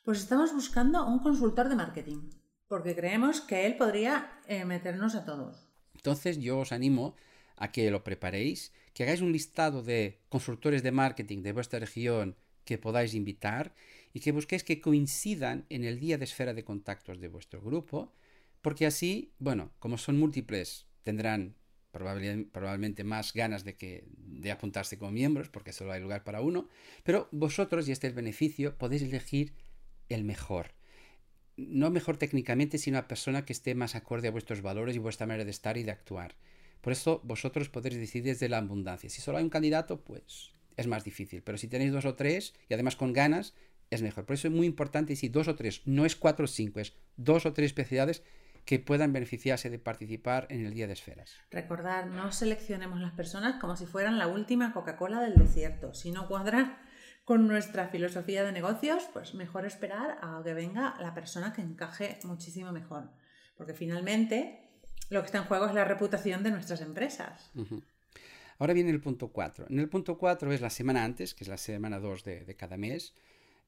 Pues 0.05 0.21
estamos 0.21 0.53
buscando 0.53 1.07
un 1.07 1.19
consultor 1.19 1.69
de 1.69 1.77
marketing, 1.77 2.31
porque 2.69 2.95
creemos 2.95 3.41
que 3.41 3.67
él 3.67 3.77
podría 3.77 4.41
eh, 4.47 4.65
meternos 4.65 5.15
a 5.15 5.25
todos. 5.25 5.69
Entonces 5.95 6.39
yo 6.39 6.59
os 6.59 6.73
animo 6.73 7.17
a 7.57 7.73
que 7.73 7.91
lo 7.91 8.05
preparéis, 8.05 8.73
que 8.95 9.03
hagáis 9.03 9.21
un 9.21 9.33
listado 9.33 9.83
de 9.83 10.21
consultores 10.29 10.83
de 10.83 10.93
marketing 10.93 11.43
de 11.43 11.53
vuestra 11.53 11.81
región 11.81 12.37
que 12.65 12.79
podáis 12.79 13.15
invitar 13.15 13.75
y 14.13 14.21
que 14.21 14.33
busquéis 14.33 14.65
que 14.65 14.81
coincidan 14.81 15.67
en 15.71 15.85
el 15.85 15.99
día 15.99 16.19
de 16.19 16.25
esfera 16.25 16.53
de 16.55 16.65
contactos 16.65 17.21
de 17.21 17.29
vuestro 17.29 17.63
grupo 17.63 18.13
porque 18.67 18.85
así, 18.85 19.33
bueno, 19.39 19.71
como 19.79 19.97
son 19.97 20.19
múltiples, 20.19 20.89
tendrán 21.05 21.55
probablemente 21.93 23.05
más 23.05 23.33
ganas 23.33 23.63
de, 23.63 23.77
que, 23.77 24.03
de 24.09 24.51
apuntarse 24.51 24.99
como 24.99 25.13
miembros, 25.13 25.49
porque 25.51 25.73
solo 25.73 25.93
hay 25.93 26.01
lugar 26.01 26.25
para 26.25 26.41
uno, 26.41 26.69
pero 27.05 27.29
vosotros, 27.31 27.87
y 27.87 27.93
este 27.93 28.09
es 28.09 28.11
el 28.11 28.17
beneficio, 28.17 28.77
podéis 28.77 29.03
elegir 29.03 29.53
el 30.09 30.25
mejor. 30.25 30.73
No 31.57 31.91
mejor 31.91 32.17
técnicamente, 32.17 32.79
sino 32.79 32.99
a 32.99 33.07
persona 33.07 33.45
que 33.45 33.53
esté 33.53 33.77
más 33.77 33.95
acorde 33.95 34.27
a 34.27 34.33
vuestros 34.33 34.63
valores 34.63 34.97
y 34.97 34.99
vuestra 34.99 35.29
manera 35.29 35.45
de 35.45 35.53
estar 35.53 35.77
y 35.77 35.85
de 35.85 35.93
actuar. 35.93 36.35
Por 36.81 36.93
eso 36.93 37.21
vosotros 37.23 37.69
podéis 37.69 37.95
decidir 37.95 38.25
desde 38.25 38.49
la 38.49 38.59
abundancia. 38.59 39.09
Si 39.09 39.21
solo 39.21 39.39
hay 39.39 39.45
un 39.45 39.51
candidato, 39.51 40.01
pues 40.01 40.51
es 40.77 40.89
más 40.89 41.05
difícil. 41.05 41.41
Pero 41.41 41.57
si 41.57 41.69
tenéis 41.69 41.93
dos 41.93 42.05
o 42.05 42.17
tres, 42.17 42.53
y 42.69 42.75
además 42.75 42.97
con 42.97 43.13
ganas, 43.13 43.55
es 43.91 44.03
mejor. 44.03 44.27
Por 44.27 44.35
eso 44.35 44.49
es 44.49 44.55
muy 44.55 44.67
importante 44.67 45.15
si 45.15 45.29
dos 45.29 45.47
o 45.47 45.55
tres, 45.55 45.83
no 45.85 46.05
es 46.05 46.17
cuatro 46.17 46.47
o 46.47 46.49
cinco, 46.49 46.81
es 46.81 46.95
dos 47.17 47.47
o 47.47 47.53
tres 47.53 47.67
especialidades 47.67 48.25
que 48.67 48.81
puedan 48.81 49.13
beneficiarse 49.13 49.71
de 49.71 49.79
participar 49.79 50.49
en 50.51 50.67
el 50.67 50.75
Día 50.75 50.89
de 50.89 50.93
Esferas. 50.93 51.37
Recordar, 51.51 52.09
no 52.09 52.33
seleccionemos 52.33 53.01
las 53.01 53.13
personas 53.13 53.61
como 53.61 53.77
si 53.77 53.87
fueran 53.87 54.19
la 54.19 54.27
última 54.27 54.73
Coca-Cola 54.73 55.21
del 55.21 55.37
desierto. 55.37 55.95
Si 55.95 56.11
no 56.11 56.27
cuadran 56.27 56.77
con 57.25 57.47
nuestra 57.47 57.89
filosofía 57.89 58.43
de 58.43 58.51
negocios, 58.51 59.09
pues 59.13 59.35
mejor 59.35 59.67
esperar 59.67 60.19
a 60.21 60.43
que 60.45 60.53
venga 60.53 60.97
la 61.01 61.15
persona 61.15 61.53
que 61.53 61.63
encaje 61.63 62.19
muchísimo 62.25 62.73
mejor. 62.73 63.09
Porque 63.57 63.73
finalmente 63.73 64.69
lo 65.11 65.21
que 65.21 65.27
está 65.27 65.39
en 65.39 65.45
juego 65.45 65.67
es 65.67 65.75
la 65.75 65.85
reputación 65.85 66.43
de 66.43 66.51
nuestras 66.51 66.81
empresas. 66.81 67.53
Ahora 68.59 68.75
viene 68.75 68.91
el 68.91 69.01
punto 69.01 69.29
4. 69.29 69.67
En 69.71 69.79
el 69.79 69.89
punto 69.89 70.19
4 70.19 70.53
es 70.53 70.61
la 70.61 70.71
semana 70.71 71.05
antes, 71.05 71.35
que 71.35 71.45
es 71.45 71.49
la 71.49 71.57
semana 71.57 72.01
2 72.01 72.25
de, 72.25 72.57
cada 72.57 72.77
mes, 72.77 73.15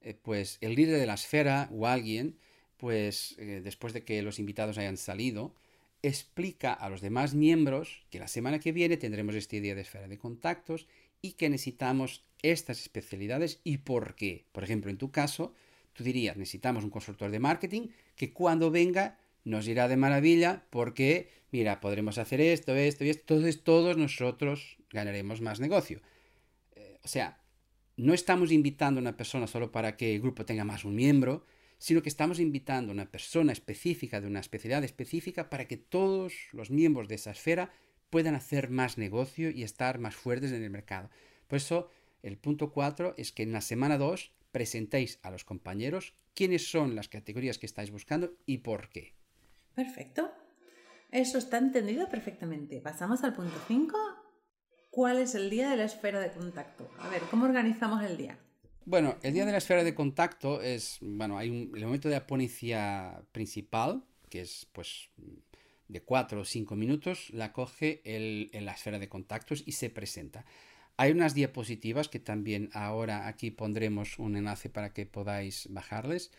eh, 0.00 0.14
pues 0.14 0.58
el 0.60 0.74
líder 0.74 0.98
de 0.98 1.06
la 1.06 1.14
esfera 1.14 1.68
o 1.70 1.86
alguien 1.86 2.36
pues 2.78 3.35
eh, 3.38 3.61
después 3.62 3.92
de 3.92 4.04
que 4.04 4.23
los 4.23 4.38
invitados 4.38 4.78
hayan 4.78 4.97
salido, 4.97 5.54
explica 6.02 6.73
a 6.73 6.88
los 6.88 7.00
demás 7.00 7.35
miembros 7.35 8.02
que 8.11 8.18
la 8.18 8.28
semana 8.28 8.61
que 8.61 8.73
viene 8.73 8.97
tendremos 8.97 9.35
este 9.35 9.61
día 9.61 9.75
de 9.75 9.82
esfera 9.82 10.08
de 10.08 10.18
contactos 10.18 10.87
y 11.20 11.32
que 11.32 11.50
necesitamos 11.50 12.25
estas 12.42 12.80
especialidades 12.80 13.61
y 13.64 13.78
por 13.78 14.14
qué. 14.14 14.47
Por 14.52 14.64
ejemplo, 14.64 14.90
en 14.90 14.99
tu 14.99 15.11
caso, 15.11 15.52
tú 15.92 16.04
dirías, 16.04 16.37
necesitamos 16.37 16.85
un 16.85 16.90
consultor 16.90 17.30
de 17.30 17.40
marketing 17.40 17.88
que 18.14 18.32
cuando 18.32 18.70
venga 18.70 19.18
nos 19.44 19.66
irá 19.66 19.88
de 19.88 19.97
maravilla 19.97 20.64
porque, 20.70 21.30
mira, 21.50 21.80
podremos 21.80 22.18
hacer 22.18 22.40
esto, 22.40 22.75
esto 22.76 23.04
y 23.04 23.11
esto, 23.11 23.35
entonces 23.35 23.62
todos 23.64 23.97
nosotros 23.97 24.78
ganaremos 24.90 25.40
más 25.40 25.58
negocio. 25.58 26.00
Eh, 26.76 26.99
o 27.02 27.08
sea, 27.08 27.40
no 27.97 28.14
estamos 28.14 28.52
invitando 28.52 29.00
a 29.00 29.02
una 29.02 29.16
persona 29.16 29.49
solo 29.49 29.73
para 29.73 29.97
que 29.97 30.14
el 30.14 30.20
grupo 30.20 30.44
tenga 30.44 30.64
más 30.64 30.85
un 30.85 30.94
miembro, 30.94 31.44
sino 31.78 32.02
que 32.02 32.08
estamos 32.08 32.40
invitando 32.40 32.90
a 32.90 32.94
una 32.94 33.11
persona 33.11 33.52
específica 33.52 34.20
de 34.20 34.26
una 34.26 34.40
especialidad 34.40 34.85
específica 34.85 35.49
para 35.49 35.66
que 35.66 35.76
todos 35.76 36.35
los 36.52 36.70
miembros 36.70 37.08
de 37.08 37.14
esa 37.14 37.30
esfera 37.30 37.73
puedan 38.11 38.35
hacer 38.35 38.70
más 38.70 38.99
negocio 38.99 39.50
y 39.50 39.62
estar 39.62 39.99
más 39.99 40.16
fuertes 40.16 40.52
en 40.52 40.62
el 40.62 40.70
mercado. 40.70 41.11
Por 41.47 41.56
eso, 41.56 41.90
el 42.23 42.37
punto 42.37 42.73
4 42.73 43.14
es 43.16 43.32
que 43.32 43.44
en 43.44 43.52
la 43.52 43.61
semana 43.61 43.97
2 43.97 44.32
presentéis 44.50 45.18
a 45.23 45.30
los 45.30 45.44
compañeros 45.44 46.14
quiénes 46.35 46.70
son 46.70 46.94
las 46.94 47.08
categorías 47.08 47.58
que 47.58 47.66
estáis 47.66 47.90
buscando 47.90 48.35
y 48.47 48.58
por 48.58 48.90
qué. 48.90 49.14
Perfecto. 49.75 50.32
Eso 51.11 51.38
está 51.38 51.58
entendido 51.58 52.08
perfectamente. 52.08 52.80
Pasamos 52.80 53.23
al 53.25 53.35
punto 53.35 53.56
5. 53.66 53.97
¿Cuál 54.90 55.18
es 55.18 55.35
el 55.35 55.49
día 55.49 55.70
de 55.70 55.76
la 55.76 55.85
esfera 55.85 56.20
de 56.20 56.32
contacto? 56.32 56.90
A 56.99 57.08
ver, 57.08 57.23
¿cómo 57.30 57.44
organizamos 57.44 58.02
el 58.04 58.16
día? 58.16 58.38
Bueno, 58.88 59.16
el 59.23 59.35
día 59.35 59.45
de 59.45 59.52
la 59.52 59.59
esfera 59.59 59.85
de 59.85 59.95
contacto 59.95 60.62
es, 60.62 60.97
bueno, 61.02 61.37
hay 61.37 61.50
un, 61.50 61.73
el 61.76 61.85
momento 61.85 62.09
de 62.09 62.14
la 62.14 62.26
ponencia 62.26 63.23
principal, 63.33 64.02
que 64.30 64.40
es 64.40 64.66
pues 64.73 65.11
de 65.88 66.00
4 66.00 66.40
o 66.40 66.45
5 66.45 66.75
minutos, 66.75 67.28
la 67.30 67.52
coge 67.52 68.00
el, 68.04 68.49
en 68.54 68.64
la 68.64 68.73
esfera 68.73 68.99
de 68.99 69.11
contactos 69.11 69.62
y 69.66 69.73
se 69.73 69.90
presenta. 69.90 70.47
Hay 70.97 71.12
unas 71.12 71.35
diapositivas 71.35 72.09
que 72.09 72.18
también 72.18 72.71
ahora 72.73 73.28
aquí 73.28 73.50
pondremos 73.50 74.18
un 74.18 74.37
enlace 74.37 74.71
para 74.71 74.95
que 74.95 75.04
podáis 75.04 75.68
bajarles 75.71 76.30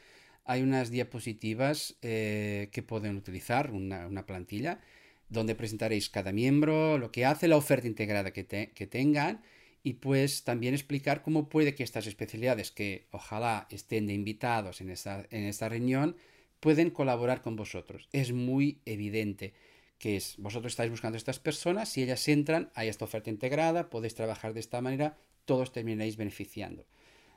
hay 0.50 0.63
unas 0.63 0.89
diapositivas 0.89 1.96
eh, 2.01 2.70
que 2.72 2.82
pueden 2.82 3.15
utilizar, 3.18 3.70
una, 3.70 4.25
plantilla, 4.25 4.79
donde 5.29 5.53
presentaréis 5.53 6.10
cada 6.10 6.32
miembro, 6.32 6.98
lo 6.98 7.12
que 7.12 7.24
hace, 7.24 7.48
la 7.48 7.56
oferta 7.56 7.86
integrada 7.86 8.32
que, 8.32 8.44
tengan 8.44 9.44
y 9.83 9.93
pues 9.93 10.43
también 10.43 10.74
explicar 10.74 11.21
cómo 11.21 11.50
puede 11.50 11.75
que 11.75 11.83
estas 11.83 12.07
especialidades 12.07 12.71
que 12.71 13.07
ojalá 13.12 13.67
estén 13.69 14.07
de 14.07 14.13
invitados 14.13 14.81
en 14.81 14.89
esta, 14.89 15.25
en 15.31 15.43
esta 15.43 15.69
reunión 15.69 16.17
pueden 16.59 16.89
colaborar 16.89 17.41
con 17.41 17.55
vosotros. 17.55 18.09
Es 18.12 18.33
muy 18.33 18.81
evidente 18.86 19.53
que 19.98 20.15
es, 20.15 20.36
vosotros 20.38 20.74
estáis 20.74 20.89
buscando 20.89 21.15
a 21.15 21.19
estas 21.19 21.39
personas, 21.39 21.89
si 21.89 22.03
ellas 22.03 22.27
entran, 22.27 22.71
hay 22.74 22.88
esta 22.88 23.05
oferta 23.05 23.29
integrada, 23.29 23.89
podéis 23.89 24.15
trabajar 24.15 24.53
de 24.53 24.62
esta 24.62 24.81
manera, 24.81 25.17
todos 25.45 25.71
terminaréis 25.71 26.15
beneficiando 26.15 26.86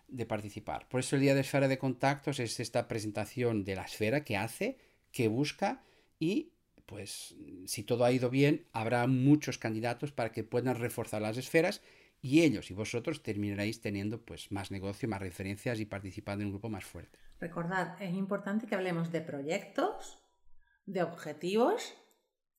de 0.08 0.26
participar. 0.26 0.88
Por 0.88 1.00
eso 1.00 1.16
el 1.16 1.22
día 1.22 1.34
de 1.34 1.40
esfera 1.40 1.68
de 1.68 1.78
contactos 1.78 2.38
es 2.38 2.60
esta 2.60 2.86
presentación 2.86 3.64
de 3.64 3.76
la 3.76 3.82
esfera 3.82 4.22
que 4.24 4.36
hace, 4.36 4.78
que 5.10 5.28
busca 5.28 5.82
y 6.18 6.52
pues 6.86 7.34
si 7.66 7.82
todo 7.84 8.04
ha 8.04 8.12
ido 8.12 8.28
bien, 8.28 8.66
habrá 8.72 9.06
muchos 9.06 9.58
candidatos 9.58 10.12
para 10.12 10.30
que 10.30 10.44
puedan 10.44 10.76
reforzar 10.76 11.22
las 11.22 11.38
esferas 11.38 11.80
y 12.22 12.42
ellos 12.42 12.70
y 12.70 12.74
vosotros 12.74 13.22
terminaréis 13.22 13.80
teniendo 13.80 14.24
pues 14.24 14.52
más 14.52 14.70
negocio, 14.70 15.08
más 15.08 15.20
referencias 15.20 15.80
y 15.80 15.86
participando 15.86 16.42
en 16.42 16.46
un 16.46 16.52
grupo 16.52 16.70
más 16.70 16.84
fuerte. 16.84 17.18
Recordad, 17.40 18.00
es 18.00 18.14
importante 18.14 18.66
que 18.66 18.76
hablemos 18.76 19.10
de 19.10 19.20
proyectos, 19.20 20.22
de 20.86 21.02
objetivos 21.02 21.94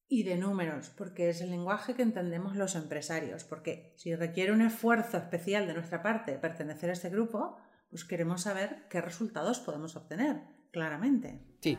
y 0.09 0.23
de 0.23 0.35
números, 0.35 0.89
porque 0.89 1.29
es 1.29 1.39
el 1.39 1.49
lenguaje 1.49 1.95
que 1.95 2.01
entendemos 2.01 2.57
los 2.57 2.75
empresarios, 2.75 3.45
porque 3.45 3.93
si 3.95 4.13
requiere 4.13 4.51
un 4.51 4.61
esfuerzo 4.61 5.17
especial 5.17 5.65
de 5.65 5.73
nuestra 5.73 6.03
parte 6.03 6.33
pertenecer 6.33 6.89
a 6.89 6.93
este 6.93 7.09
grupo, 7.09 7.57
pues 7.89 8.03
queremos 8.03 8.41
saber 8.41 8.83
qué 8.89 8.99
resultados 8.99 9.59
podemos 9.59 9.95
obtener, 9.95 10.41
claramente. 10.71 11.39
Sí, 11.61 11.77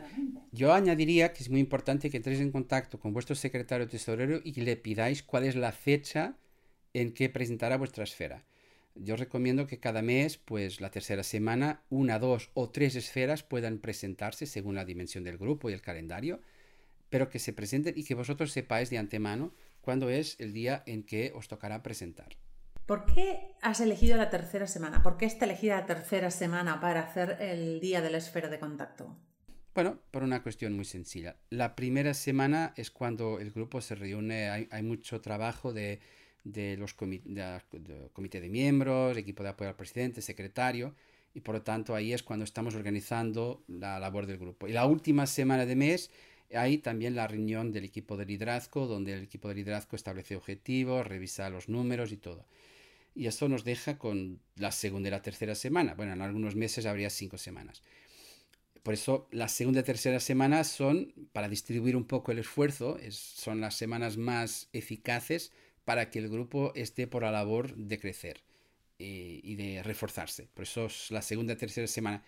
yo 0.51 0.73
añadiría 0.73 1.33
que 1.33 1.43
es 1.43 1.51
muy 1.51 1.59
importante 1.59 2.09
que 2.09 2.17
entréis 2.17 2.39
en 2.39 2.51
contacto 2.51 2.99
con 2.99 3.13
vuestro 3.13 3.35
secretario 3.35 3.87
tesorero 3.87 4.39
y 4.43 4.59
le 4.61 4.75
pidáis 4.75 5.21
cuál 5.21 5.43
es 5.43 5.55
la 5.55 5.71
fecha 5.71 6.39
en 7.01 7.13
que 7.13 7.29
presentará 7.29 7.77
vuestra 7.77 8.03
esfera. 8.03 8.43
Yo 8.95 9.15
recomiendo 9.15 9.67
que 9.67 9.79
cada 9.79 10.01
mes, 10.01 10.37
pues 10.37 10.81
la 10.81 10.89
tercera 10.89 11.23
semana, 11.23 11.83
una, 11.89 12.17
dos 12.17 12.49
o 12.53 12.69
tres 12.69 12.95
esferas 12.95 13.43
puedan 13.43 13.79
presentarse 13.79 14.45
según 14.45 14.75
la 14.75 14.85
dimensión 14.85 15.23
del 15.23 15.37
grupo 15.37 15.69
y 15.69 15.73
el 15.73 15.81
calendario 15.81 16.39
pero 17.09 17.29
que 17.29 17.39
se 17.39 17.53
presenten 17.53 17.93
y 17.97 18.03
que 18.03 18.15
vosotros 18.15 18.51
sepáis 18.51 18.89
de 18.89 18.97
antemano 18.97 19.53
cuándo 19.81 20.09
es 20.09 20.35
el 20.39 20.53
día 20.53 20.83
en 20.85 21.03
que 21.03 21.31
os 21.35 21.47
tocará 21.47 21.83
presentar. 21.83 22.35
¿Por 22.85 23.05
qué 23.05 23.55
has 23.61 23.79
elegido 23.79 24.17
la 24.17 24.29
tercera 24.29 24.67
semana? 24.67 25.01
¿Por 25.01 25.17
qué 25.17 25.25
está 25.25 25.45
elegida 25.45 25.79
la 25.79 25.85
tercera 25.85 26.29
semana 26.29 26.79
para 26.79 27.01
hacer 27.01 27.37
el 27.39 27.79
día 27.79 28.01
de 28.01 28.11
la 28.11 28.17
esfera 28.17 28.49
de 28.49 28.59
contacto? 28.59 29.15
Bueno, 29.73 29.99
por 30.11 30.23
una 30.23 30.43
cuestión 30.43 30.73
muy 30.73 30.85
sencilla. 30.85 31.37
La 31.49 31.75
primera 31.75 32.13
semana 32.13 32.73
es 32.77 32.91
cuando 32.91 33.39
el 33.39 33.51
grupo 33.51 33.81
se 33.81 33.95
reúne, 33.95 34.49
hay, 34.49 34.83
mucho 34.83 35.19
trabajo 35.21 35.73
de, 35.73 35.99
los 36.45 36.93
comités 36.93 37.33
de, 37.71 38.09
comité 38.13 38.39
de 38.39 38.49
miembros, 38.49 39.17
equipo 39.17 39.43
de 39.43 39.49
apoyo 39.49 39.69
al 39.69 39.75
presidente, 39.75 40.21
secretario, 40.21 40.95
y 41.33 41.41
por 41.41 41.55
lo 41.55 41.61
tanto 41.61 41.95
ahí 41.95 42.13
es 42.13 42.23
cuando 42.23 42.45
estamos 42.45 42.75
organizando 42.75 43.63
la 43.67 43.99
labor 43.99 44.25
del 44.25 44.37
grupo. 44.37 44.67
Y 44.67 44.71
la 44.71 44.85
última 44.85 45.27
semana 45.27 45.65
de 45.65 45.75
mes 45.75 46.11
hay 46.53 46.77
también 46.77 47.15
la 47.15 47.27
reunión 47.27 47.71
del 47.71 47.85
equipo 47.85 48.15
de 48.15 48.25
liderazgo, 48.25 48.87
donde 48.87 49.13
el 49.13 49.23
equipo 49.23 49.49
de 49.49 49.55
liderazgo 49.55 49.95
establece 49.95 50.35
objetivos, 50.35 51.05
revisa 51.07 51.49
los 51.49 51.67
números 51.67 52.11
y 52.11 52.17
todo. 52.17 52.45
Y 53.15 53.27
eso 53.27 53.49
nos 53.49 53.63
deja 53.63 53.97
con 53.97 54.39
la 54.55 54.71
segunda 54.71 55.07
y 55.07 55.11
la 55.11 55.21
tercera 55.21 55.55
semana. 55.55 55.95
Bueno, 55.95 56.13
en 56.13 56.21
algunos 56.21 56.55
meses 56.55 56.85
habría 56.85 57.09
cinco 57.09 57.37
semanas. 57.37 57.81
Por 58.83 58.93
eso 58.93 59.27
la 59.31 59.47
segunda 59.47 59.79
y 59.79 59.83
tercera 59.83 60.19
semana 60.19 60.63
son, 60.63 61.11
para 61.31 61.49
distribuir 61.49 61.95
un 61.95 62.05
poco 62.05 62.31
el 62.31 62.39
esfuerzo, 62.39 62.97
son 63.09 63.59
las 63.59 63.75
semanas 63.75 64.15
más 64.15 64.69
eficaces 64.73 65.51
para 65.85 66.09
que 66.09 66.19
el 66.19 66.29
grupo 66.29 66.73
esté 66.75 67.07
por 67.07 67.23
la 67.23 67.31
labor 67.31 67.75
de 67.75 67.99
crecer 67.99 68.43
y, 68.97 69.39
y 69.43 69.55
de 69.55 69.83
reforzarse. 69.83 70.49
Por 70.53 70.63
eso 70.63 70.87
es 70.87 71.11
la 71.11 71.21
segunda 71.21 71.53
y 71.53 71.57
tercera 71.57 71.87
semana. 71.87 72.23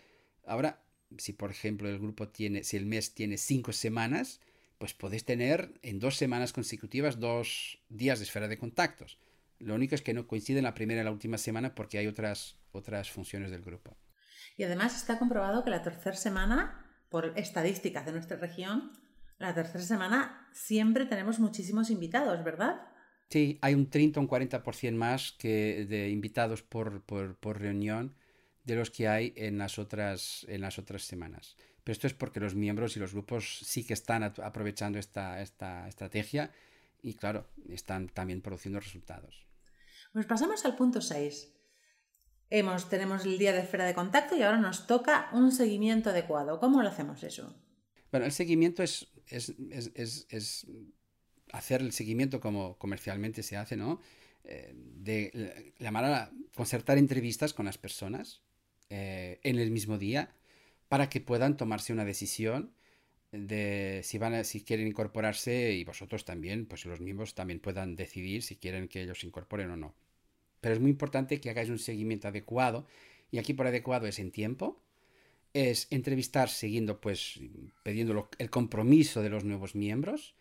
Ahora, 0.45 0.81
si 1.17 1.33
por 1.33 1.51
ejemplo 1.51 1.89
el 1.89 1.99
grupo 1.99 2.29
tiene, 2.29 2.63
si 2.63 2.77
el 2.77 2.85
mes 2.85 3.13
tiene 3.13 3.37
cinco 3.37 3.73
semanas, 3.73 4.39
pues 4.77 4.93
podéis 4.93 5.25
tener 5.25 5.73
en 5.81 5.99
dos 5.99 6.17
semanas 6.17 6.53
consecutivas 6.53 7.19
dos 7.19 7.79
días 7.89 8.19
de 8.19 8.25
esfera 8.25 8.47
de 8.47 8.57
contactos. 8.57 9.17
Lo 9.59 9.73
único 9.73 9.95
es 9.95 10.01
que 10.01 10.13
no 10.13 10.27
coinciden 10.27 10.63
la 10.63 10.73
primera 10.73 11.01
y 11.01 11.03
la 11.03 11.11
última 11.11 11.37
semana 11.37 11.73
porque 11.73 11.97
hay 11.97 12.07
otras, 12.07 12.57
otras 12.71 13.09
funciones 13.09 13.49
del 13.49 13.63
grupo. 13.63 13.97
Y 14.55 14.63
además 14.63 14.95
está 14.95 15.17
comprobado 15.17 15.63
que 15.63 15.69
la 15.69 15.81
tercera 15.81 16.15
semana, 16.15 16.85
por 17.09 17.33
estadísticas 17.37 18.05
de 18.05 18.11
nuestra 18.11 18.37
región, 18.37 18.91
la 19.39 19.53
tercera 19.53 19.83
semana 19.83 20.47
siempre 20.51 21.05
tenemos 21.05 21.39
muchísimos 21.39 21.89
invitados, 21.89 22.43
¿verdad? 22.43 22.87
Sí, 23.29 23.57
hay 23.62 23.74
un 23.74 23.89
30 23.89 24.19
o 24.19 24.24
un 24.24 24.29
40% 24.29 24.93
más 24.96 25.34
que 25.34 25.86
de 25.86 26.10
invitados 26.10 26.63
por, 26.63 27.01
por, 27.01 27.36
por 27.36 27.60
reunión 27.60 28.15
de 28.63 28.75
los 28.75 28.89
que 28.89 29.07
hay 29.07 29.34
en 29.36 29.57
las 29.57 29.79
otras, 29.79 30.46
en 30.50 30.62
las 30.62 30.79
otras 30.79 31.03
semanas. 31.03 31.55
Pero 31.84 31.93
esto 31.93 32.07
es 32.07 32.13
porque 32.13 32.39
los 32.39 32.55
miembros 32.55 32.98
y 32.98 33.00
los 33.00 33.13
grupos 33.13 33.60
sí 33.63 33.86
que 33.86 33.93
están 33.93 34.24
aprovechando 34.24 35.00
esta, 35.00 35.41
esta 35.41 35.88
estrategia 35.88 36.51
y 37.01 37.13
claro, 37.13 37.48
están 37.69 38.10
también 38.10 38.41
produciendo 38.41 38.79
resultados. 38.79 39.46
Pues 40.12 40.25
pasamos 40.25 40.65
al 40.65 40.75
punto 40.75 41.01
6. 41.01 41.53
Hemos, 42.50 42.89
tenemos 42.89 43.25
el 43.25 43.38
día 43.38 43.53
de 43.53 43.60
esfera 43.60 43.86
de 43.86 43.93
contacto 43.93 44.36
y 44.36 44.41
ahora 44.41 44.57
nos 44.57 44.88
toca 44.88 45.29
un 45.34 45.51
seguimiento 45.51 46.10
adecuado. 46.10 46.60
¿Cómo 46.60 46.81
lo 46.81 46.89
hacemos 46.89 47.24
eso? 47.24 47.55
Bueno, 48.12 48.25
el 48.25 48.31
seguimiento 48.31 48.84
es, 48.84 49.07
es, 49.27 49.53
es, 50.29 50.67
hacer 51.51 51.82
el 51.82 51.92
seguimiento 51.92 52.39
como 52.39 52.77
comercialmente 52.77 53.44
se 53.44 53.58
hace, 53.58 53.75
¿no? 53.75 54.01
Eh, 54.44 54.74
de 54.75 55.74
llamar 55.80 56.06
a 56.06 56.32
concertar 56.56 56.98
entrevistas 56.98 57.54
con 57.54 57.66
las 57.66 57.77
personas 57.77 58.42
eh, 58.89 59.39
en 59.44 59.60
el 59.60 59.72
mismo 59.72 59.98
día 59.98 60.32
para 60.88 61.10
que 61.10 61.20
puedan 61.20 61.58
tomarse 61.58 61.92
una 61.92 62.06
decisión 62.06 62.72
de 63.32 64.01
si 64.04 64.18
van 64.18 64.34
a, 64.34 64.44
si 64.46 64.63
quieren 64.63 64.88
incorporarse 64.88 65.74
y 65.74 65.84
vosotros 65.84 66.24
también, 66.24 66.66
pues 66.66 66.86
los 66.86 67.01
miembros 67.01 67.36
también 67.36 67.60
puedan 67.60 67.98
decidir 67.98 68.42
si 68.42 68.56
quieren 68.56 68.88
que 68.88 69.01
ellos 69.01 69.20
se 69.20 69.27
incorporen 69.27 69.70
o 69.72 69.75
no. 69.75 69.94
Pero 70.62 70.75
es 70.75 70.82
muy 70.82 70.92
importante 70.92 71.42
que 71.42 71.50
hagáis 71.50 71.70
un 71.70 71.80
seguimiento 71.80 72.30
adecuado 72.30 72.88
y 73.32 73.39
aquí 73.39 73.54
por 73.54 73.68
adecuado 73.68 74.08
es 74.08 74.18
en 74.20 74.32
tiempo, 74.32 74.82
es 75.54 75.88
entrevistar 75.89 76.48
siguiendo 76.50 77.01
pues 77.01 77.39
pidiendo 77.84 78.30
el 78.38 78.50
compromiso 78.50 79.22
de 79.22 79.30
los 79.30 79.44
nuevos 79.44 79.75
miembros 79.75 80.36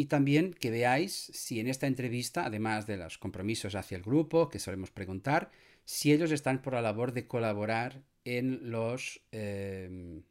y 0.00 0.06
también 0.06 0.54
que 0.54 0.70
veáis 0.70 1.12
si 1.12 1.60
en 1.60 1.68
esta 1.68 1.86
entrevista, 1.86 2.46
además 2.46 2.86
de 2.86 2.96
los 2.96 3.18
compromisos 3.18 3.74
hacia 3.74 3.98
el 3.98 4.02
grupo 4.02 4.48
que 4.48 4.58
solemos 4.58 4.90
preguntar, 4.90 5.50
si 5.84 6.10
ellos 6.10 6.30
están 6.30 6.62
por 6.62 6.72
la 6.72 6.80
labor 6.80 7.12
de 7.12 7.26
colaborar 7.26 8.02
en 8.24 8.70
los, 8.70 9.20
em, 9.30 10.22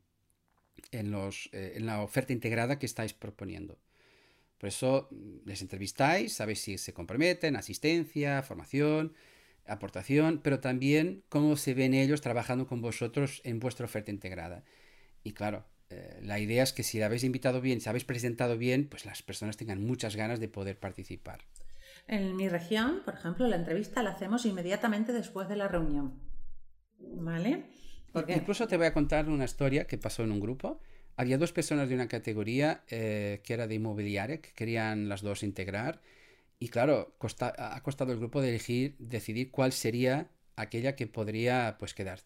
en, 0.91 1.11
los 1.11 1.51
eh, 1.53 1.73
en 1.75 1.85
la 1.85 2.01
oferta 2.01 2.33
integrada 2.33 2.79
que 2.79 2.87
estáis 2.87 3.13
proponiendo. 3.13 3.77
Por 4.57 4.69
eso 4.69 5.07
mm, 5.11 5.47
les 5.47 5.61
entrevistáis, 5.61 6.33
sabéis 6.33 6.61
si 6.61 6.79
se 6.79 6.91
comprometen, 6.91 7.55
asistencia, 7.55 8.41
formación, 8.41 9.13
aportación, 9.67 10.39
pero 10.41 10.59
también 10.61 11.21
cómo 11.29 11.57
se 11.57 11.75
ven 11.75 11.93
ellos 11.93 12.21
trabajando 12.21 12.65
con 12.65 12.81
vosotros 12.81 13.39
en 13.43 13.59
vuestra 13.59 13.85
oferta 13.85 14.09
integrada. 14.09 14.63
Y 15.23 15.33
claro, 15.33 15.67
eh, 15.89 16.19
la 16.21 16.39
idea 16.39 16.63
es 16.63 16.73
que 16.73 16.83
si 16.83 16.99
la 16.99 17.07
habéis 17.07 17.23
invitado 17.23 17.61
bien, 17.61 17.81
si 17.81 17.89
habéis 17.89 18.05
presentado 18.05 18.57
bien, 18.57 18.87
pues 18.87 19.05
las 19.05 19.23
personas 19.23 19.57
tengan 19.57 19.83
muchas 19.83 20.15
ganas 20.15 20.39
de 20.39 20.47
poder 20.47 20.79
participar. 20.79 21.41
En 22.07 22.35
mi 22.35 22.49
región, 22.49 23.01
por 23.05 23.15
ejemplo, 23.15 23.47
la 23.47 23.55
entrevista 23.55 24.03
la 24.03 24.11
hacemos 24.11 24.45
inmediatamente 24.45 25.13
después 25.13 25.47
de 25.47 25.55
la 25.55 25.67
reunión. 25.67 26.19
¿Vale? 26.99 27.65
Porque... 28.11 28.33
Incluso 28.33 28.67
te 28.67 28.77
voy 28.77 28.87
a 28.87 28.93
contar 28.93 29.29
una 29.29 29.45
historia 29.45 29.85
que 29.85 29.97
pasó 29.97 30.23
en 30.23 30.31
un 30.31 30.39
grupo. 30.39 30.79
Había 31.15 31.37
dos 31.37 31.51
personas 31.51 31.89
de 31.89 31.95
una 31.95 32.07
categoría 32.07 32.83
eh, 32.89 33.41
que 33.43 33.53
era 33.53 33.67
de 33.67 33.75
inmobiliaria, 33.75 34.41
que 34.41 34.51
querían 34.53 35.09
las 35.09 35.21
dos 35.21 35.43
integrar. 35.43 36.01
Y 36.59 36.69
claro, 36.69 37.15
ha 37.19 37.81
costado 37.81 38.11
el 38.11 38.19
grupo 38.19 38.41
de 38.41 38.49
elegir, 38.49 38.95
decidir 38.99 39.51
cuál 39.51 39.71
sería 39.71 40.29
aquella 40.55 40.95
que 40.95 41.07
podría 41.07 41.77
pues 41.79 41.93
quedar. 41.93 42.19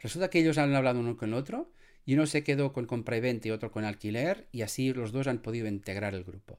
Resulta 0.00 0.28
que 0.28 0.40
ellos 0.40 0.58
han 0.58 0.74
hablado 0.74 1.00
uno 1.00 1.16
con 1.16 1.30
el 1.30 1.34
otro 1.34 1.70
y 2.06 2.14
uno 2.14 2.26
se 2.26 2.44
quedó 2.44 2.72
con 2.72 2.86
compra 2.86 3.16
y 3.16 3.20
venta 3.20 3.48
y 3.48 3.50
otro 3.50 3.70
con 3.70 3.84
alquiler 3.84 4.46
y 4.52 4.62
así 4.62 4.92
los 4.92 5.12
dos 5.12 5.26
han 5.26 5.42
podido 5.42 5.66
integrar 5.66 6.14
el 6.14 6.24
grupo. 6.24 6.58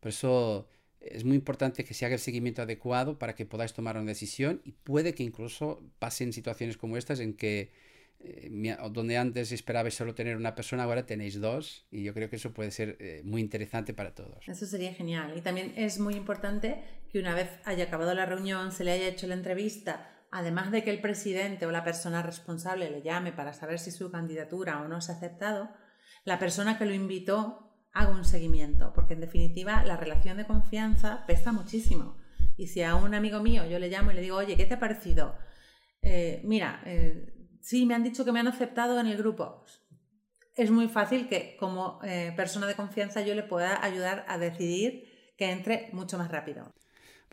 Por 0.00 0.10
eso 0.10 0.68
es 1.00 1.24
muy 1.24 1.36
importante 1.36 1.84
que 1.84 1.92
se 1.94 2.06
haga 2.06 2.14
el 2.14 2.20
seguimiento 2.20 2.62
adecuado 2.62 3.18
para 3.18 3.34
que 3.34 3.44
podáis 3.44 3.72
tomar 3.74 3.96
una 3.96 4.06
decisión 4.06 4.62
y 4.64 4.72
puede 4.72 5.14
que 5.14 5.24
incluso 5.24 5.82
pasen 5.98 6.32
situaciones 6.32 6.76
como 6.76 6.96
estas 6.96 7.20
en 7.20 7.34
que 7.34 7.72
eh, 8.20 8.76
donde 8.92 9.18
antes 9.18 9.52
esperabais 9.52 9.94
solo 9.94 10.14
tener 10.14 10.36
una 10.36 10.54
persona, 10.54 10.84
ahora 10.84 11.04
tenéis 11.04 11.40
dos 11.40 11.86
y 11.90 12.04
yo 12.04 12.14
creo 12.14 12.30
que 12.30 12.36
eso 12.36 12.54
puede 12.54 12.70
ser 12.70 12.96
eh, 13.00 13.20
muy 13.24 13.40
interesante 13.40 13.92
para 13.92 14.14
todos. 14.14 14.48
Eso 14.48 14.64
sería 14.64 14.94
genial. 14.94 15.34
Y 15.36 15.40
también 15.40 15.74
es 15.76 15.98
muy 15.98 16.14
importante 16.14 16.82
que 17.10 17.18
una 17.18 17.34
vez 17.34 17.50
haya 17.64 17.84
acabado 17.84 18.14
la 18.14 18.26
reunión, 18.26 18.72
se 18.72 18.84
le 18.84 18.92
haya 18.92 19.08
hecho 19.08 19.26
la 19.26 19.34
entrevista, 19.34 20.13
además 20.34 20.72
de 20.72 20.82
que 20.82 20.90
el 20.90 21.00
presidente 21.00 21.64
o 21.64 21.70
la 21.70 21.84
persona 21.84 22.20
responsable 22.20 22.90
le 22.90 23.02
llame 23.02 23.32
para 23.32 23.52
saber 23.52 23.78
si 23.78 23.92
su 23.92 24.10
candidatura 24.10 24.80
o 24.80 24.88
no 24.88 25.00
se 25.00 25.12
ha 25.12 25.14
aceptado, 25.14 25.70
la 26.24 26.40
persona 26.40 26.76
que 26.76 26.86
lo 26.86 26.92
invitó 26.92 27.70
haga 27.92 28.10
un 28.10 28.24
seguimiento, 28.24 28.92
porque 28.92 29.14
en 29.14 29.20
definitiva 29.20 29.84
la 29.84 29.96
relación 29.96 30.36
de 30.36 30.44
confianza 30.44 31.24
pesa 31.28 31.52
muchísimo. 31.52 32.16
Y 32.56 32.66
si 32.66 32.82
a 32.82 32.96
un 32.96 33.14
amigo 33.14 33.38
mío 33.38 33.64
yo 33.64 33.78
le 33.78 33.88
llamo 33.88 34.10
y 34.10 34.14
le 34.14 34.22
digo, 34.22 34.36
oye, 34.36 34.56
¿qué 34.56 34.66
te 34.66 34.74
ha 34.74 34.80
parecido? 34.80 35.36
Eh, 36.02 36.40
mira, 36.42 36.82
sí, 37.60 37.86
me 37.86 37.94
han 37.94 38.02
dicho 38.02 38.24
que 38.24 38.32
me 38.32 38.40
han 38.40 38.48
aceptado 38.48 38.98
en 38.98 39.06
el 39.06 39.16
grupo. 39.16 39.64
Es 40.56 40.72
muy 40.72 40.88
fácil 40.88 41.28
que 41.28 41.56
como 41.60 42.00
eh, 42.02 42.32
persona 42.36 42.66
de 42.66 42.74
confianza 42.74 43.20
yo 43.20 43.36
le 43.36 43.44
pueda 43.44 43.84
ayudar 43.84 44.24
a 44.26 44.36
decidir 44.38 45.32
que 45.38 45.52
entre 45.52 45.90
mucho 45.92 46.18
más 46.18 46.28
rápido. 46.28 46.74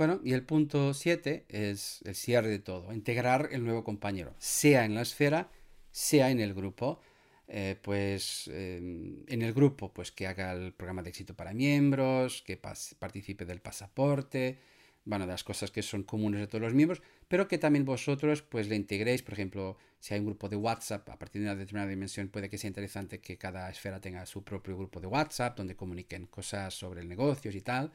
Bueno, 0.02 0.20
y 0.24 0.34
el 0.34 0.42
punto 0.42 0.96
7 0.96 1.46
es 1.48 2.02
el 2.06 2.16
cierre 2.16 2.50
de 2.50 2.58
todo, 2.58 2.92
integrar 2.92 3.50
el 3.52 3.64
nuevo 3.64 3.84
compañero, 3.84 4.34
sea 4.40 4.84
en 4.84 4.96
la 4.96 5.04
esfera, 5.04 5.52
sea 5.92 6.32
en 6.32 6.40
el 6.40 6.56
grupo. 6.56 7.00
Eh, 7.48 7.76
pues 7.84 8.50
em, 8.52 9.24
en 9.28 9.44
el 9.44 9.54
grupo, 9.54 9.94
pues 9.94 10.12
que 10.12 10.26
haga 10.26 10.54
el 10.54 10.74
programa 10.74 11.04
de 11.04 11.10
éxito 11.10 11.36
para 11.36 11.54
miembros, 11.54 12.42
que 12.42 12.58
participe 12.58 13.46
del 13.46 13.62
pasaporte, 13.62 14.58
bueno, 15.06 15.28
de 15.28 15.34
las 15.34 15.44
cosas 15.44 15.70
que 15.70 15.84
son 15.84 16.02
comunes 16.02 16.40
de 16.40 16.48
todos 16.48 16.64
los 16.64 16.74
miembros, 16.74 17.04
pero 17.28 17.48
que 17.48 17.60
también 17.60 17.86
vosotros 17.86 18.42
pues 18.42 18.68
le 18.70 18.76
integréis, 18.76 19.22
por 19.22 19.36
ejemplo, 19.36 19.78
si 20.00 20.16
hay 20.16 20.20
un 20.20 20.26
grupo 20.26 20.50
de 20.50 20.56
WhatsApp, 20.56 21.08
a 21.10 21.20
partir 21.20 21.44
de 21.44 21.48
una 21.48 21.56
determinada 21.56 21.92
dimensión 21.92 22.30
puede 22.30 22.50
que 22.50 22.58
sea 22.58 22.70
interesante 22.70 23.20
que 23.20 23.38
cada 23.38 23.70
esfera 23.70 24.02
tenga 24.02 24.26
su 24.26 24.44
propio 24.44 24.76
grupo 24.76 25.00
de 25.00 25.06
WhatsApp 25.06 25.56
donde 25.56 25.76
comuniquen 25.76 26.26
cosas 26.26 26.74
sobre 26.74 27.02
el 27.02 27.08
negocio 27.08 27.52
y 27.52 27.62
tal. 27.62 27.92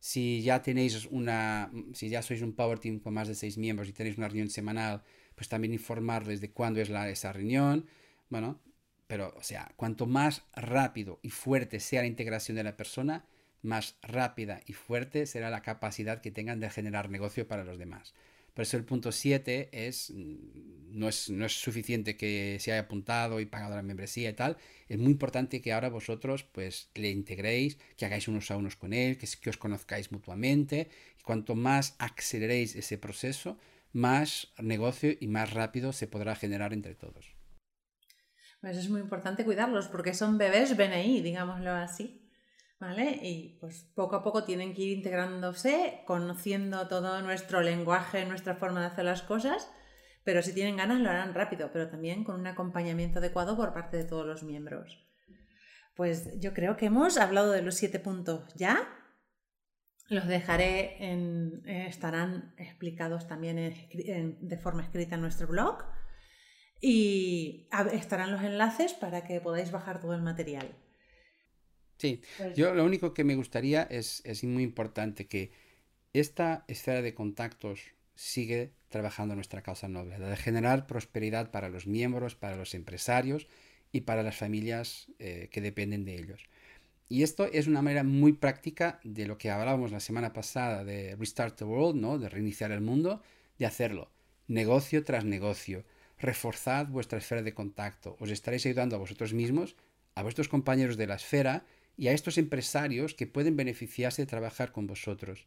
Si 0.00 0.42
ya 0.42 0.62
tenéis 0.62 1.06
una, 1.10 1.70
si 1.94 2.08
ya 2.08 2.22
sois 2.22 2.42
un 2.42 2.52
Power 2.54 2.78
Team 2.78 3.00
con 3.00 3.14
más 3.14 3.28
de 3.28 3.34
seis 3.34 3.58
miembros 3.58 3.88
y 3.88 3.92
tenéis 3.92 4.18
una 4.18 4.28
reunión 4.28 4.50
semanal, 4.50 5.02
pues 5.34 5.48
también 5.48 5.72
informarles 5.72 6.40
de 6.40 6.50
cuándo 6.50 6.80
es 6.80 6.90
la, 6.90 7.08
esa 7.08 7.32
reunión. 7.32 7.86
Bueno, 8.28 8.60
pero 9.06 9.34
o 9.36 9.42
sea, 9.42 9.72
cuanto 9.76 10.06
más 10.06 10.42
rápido 10.54 11.18
y 11.22 11.30
fuerte 11.30 11.80
sea 11.80 12.02
la 12.02 12.08
integración 12.08 12.56
de 12.56 12.64
la 12.64 12.76
persona, 12.76 13.24
más 13.62 13.96
rápida 14.02 14.60
y 14.66 14.72
fuerte 14.74 15.26
será 15.26 15.50
la 15.50 15.62
capacidad 15.62 16.20
que 16.20 16.30
tengan 16.30 16.60
de 16.60 16.70
generar 16.70 17.10
negocio 17.10 17.48
para 17.48 17.64
los 17.64 17.78
demás. 17.78 18.14
Por 18.56 18.62
eso 18.62 18.78
el 18.78 18.86
punto 18.86 19.12
7 19.12 19.68
es 19.70 20.10
mm, 20.14 20.96
no, 20.98 21.08
es, 21.08 21.28
no 21.28 21.44
es 21.44 21.52
suficiente 21.52 22.16
que 22.16 22.56
se 22.58 22.72
haya 22.72 22.80
apuntado 22.80 23.38
y 23.38 23.44
pagado 23.44 23.76
la 23.76 23.82
membresía 23.82 24.30
y 24.30 24.32
tal. 24.32 24.56
Es 24.88 24.96
muy 24.96 25.12
importante 25.12 25.60
que 25.60 25.74
ahora 25.74 25.90
vosotros 25.90 26.42
pues 26.42 26.88
le 26.94 27.10
integréis, 27.10 27.76
que 27.98 28.06
hagáis 28.06 28.28
unos 28.28 28.50
a 28.50 28.56
unos 28.56 28.76
con 28.76 28.94
él, 28.94 29.18
que, 29.18 29.28
que 29.42 29.50
os 29.50 29.58
conozcáis 29.58 30.10
mutuamente. 30.10 30.88
Y 31.20 31.22
cuanto 31.22 31.54
más 31.54 31.96
aceleréis 31.98 32.76
ese 32.76 32.96
proceso, 32.96 33.58
más 33.92 34.54
negocio 34.58 35.12
y 35.20 35.26
más 35.26 35.52
rápido 35.52 35.92
se 35.92 36.06
podrá 36.06 36.34
generar 36.34 36.72
entre 36.72 36.94
todos. 36.94 37.36
Pues 38.62 38.78
es 38.78 38.88
muy 38.88 39.02
importante 39.02 39.44
cuidarlos 39.44 39.88
porque 39.88 40.14
son 40.14 40.38
bebés 40.38 40.78
BNI, 40.78 41.20
digámoslo 41.20 41.72
así. 41.72 42.25
¿Vale? 42.78 43.18
Y 43.22 43.58
pues 43.60 43.90
poco 43.94 44.16
a 44.16 44.22
poco 44.22 44.44
tienen 44.44 44.74
que 44.74 44.82
ir 44.82 44.98
integrándose, 44.98 46.02
conociendo 46.06 46.88
todo 46.88 47.22
nuestro 47.22 47.60
lenguaje, 47.60 48.24
nuestra 48.26 48.56
forma 48.56 48.80
de 48.80 48.86
hacer 48.86 49.04
las 49.04 49.22
cosas, 49.22 49.70
pero 50.24 50.42
si 50.42 50.52
tienen 50.52 50.76
ganas 50.76 51.00
lo 51.00 51.08
harán 51.08 51.34
rápido, 51.34 51.70
pero 51.72 51.88
también 51.88 52.24
con 52.24 52.40
un 52.40 52.46
acompañamiento 52.46 53.20
adecuado 53.20 53.56
por 53.56 53.72
parte 53.72 53.96
de 53.96 54.04
todos 54.04 54.26
los 54.26 54.42
miembros. 54.42 55.02
Pues 55.94 56.38
yo 56.40 56.52
creo 56.52 56.76
que 56.76 56.86
hemos 56.86 57.16
hablado 57.16 57.52
de 57.52 57.62
los 57.62 57.76
siete 57.76 57.98
puntos 57.98 58.52
ya. 58.54 58.88
Los 60.08 60.26
dejaré 60.26 61.02
en, 61.12 61.62
eh, 61.66 61.86
estarán 61.88 62.54
explicados 62.58 63.26
también 63.26 63.56
de 63.56 64.58
forma 64.58 64.82
escrita 64.82 65.16
en 65.16 65.22
nuestro 65.22 65.48
blog 65.48 65.82
y 66.80 67.68
estarán 67.92 68.30
los 68.30 68.42
enlaces 68.42 68.92
para 68.94 69.24
que 69.24 69.40
podáis 69.40 69.72
bajar 69.72 70.00
todo 70.00 70.14
el 70.14 70.22
material. 70.22 70.76
Sí, 71.98 72.20
pues 72.36 72.56
yo 72.56 72.74
lo 72.74 72.84
único 72.84 73.14
que 73.14 73.24
me 73.24 73.36
gustaría 73.36 73.82
es, 73.84 74.22
es 74.24 74.44
muy 74.44 74.62
importante 74.62 75.26
que 75.26 75.50
esta 76.12 76.64
esfera 76.68 77.02
de 77.02 77.14
contactos 77.14 77.80
sigue 78.14 78.72
trabajando 78.88 79.34
nuestra 79.34 79.62
causa 79.62 79.88
noble, 79.88 80.18
la 80.18 80.30
de 80.30 80.36
generar 80.36 80.86
prosperidad 80.86 81.50
para 81.50 81.68
los 81.68 81.86
miembros, 81.86 82.34
para 82.34 82.56
los 82.56 82.74
empresarios 82.74 83.46
y 83.92 84.02
para 84.02 84.22
las 84.22 84.36
familias 84.36 85.08
eh, 85.18 85.48
que 85.50 85.60
dependen 85.60 86.04
de 86.04 86.16
ellos. 86.16 86.44
Y 87.08 87.22
esto 87.22 87.46
es 87.52 87.66
una 87.66 87.82
manera 87.82 88.02
muy 88.02 88.32
práctica 88.32 88.98
de 89.04 89.26
lo 89.26 89.38
que 89.38 89.50
hablábamos 89.50 89.92
la 89.92 90.00
semana 90.00 90.32
pasada 90.32 90.84
de 90.84 91.14
Restart 91.16 91.56
the 91.56 91.64
World, 91.64 92.00
¿no? 92.00 92.18
de 92.18 92.28
reiniciar 92.28 92.72
el 92.72 92.80
mundo, 92.80 93.22
de 93.58 93.66
hacerlo 93.66 94.10
negocio 94.48 95.04
tras 95.04 95.24
negocio. 95.24 95.84
Reforzad 96.18 96.86
vuestra 96.86 97.18
esfera 97.18 97.42
de 97.42 97.54
contacto. 97.54 98.16
Os 98.20 98.30
estaréis 98.30 98.64
ayudando 98.66 98.96
a 98.96 98.98
vosotros 98.98 99.34
mismos, 99.34 99.76
a 100.14 100.22
vuestros 100.22 100.48
compañeros 100.48 100.96
de 100.96 101.06
la 101.06 101.16
esfera 101.16 101.64
y 101.96 102.08
a 102.08 102.12
estos 102.12 102.38
empresarios 102.38 103.14
que 103.14 103.26
pueden 103.26 103.56
beneficiarse 103.56 104.22
de 104.22 104.26
trabajar 104.26 104.72
con 104.72 104.86
vosotros. 104.86 105.46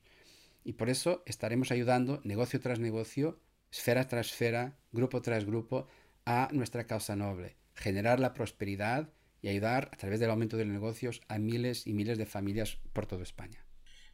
Y 0.63 0.73
por 0.73 0.89
eso 0.89 1.23
estaremos 1.25 1.71
ayudando 1.71 2.21
negocio 2.23 2.59
tras 2.59 2.79
negocio, 2.79 3.39
esfera 3.71 4.07
tras 4.07 4.27
esfera, 4.27 4.77
grupo 4.91 5.21
tras 5.21 5.45
grupo, 5.45 5.87
a 6.25 6.49
nuestra 6.51 6.85
causa 6.85 7.15
noble, 7.15 7.55
generar 7.75 8.19
la 8.19 8.33
prosperidad 8.33 9.09
y 9.41 9.47
ayudar 9.47 9.89
a 9.93 9.97
través 9.97 10.19
del 10.19 10.29
aumento 10.29 10.57
de 10.57 10.65
los 10.65 10.73
negocios 10.73 11.21
a 11.27 11.39
miles 11.39 11.87
y 11.87 11.93
miles 11.93 12.17
de 12.17 12.25
familias 12.25 12.77
por 12.93 13.05
toda 13.05 13.23
España. 13.23 13.65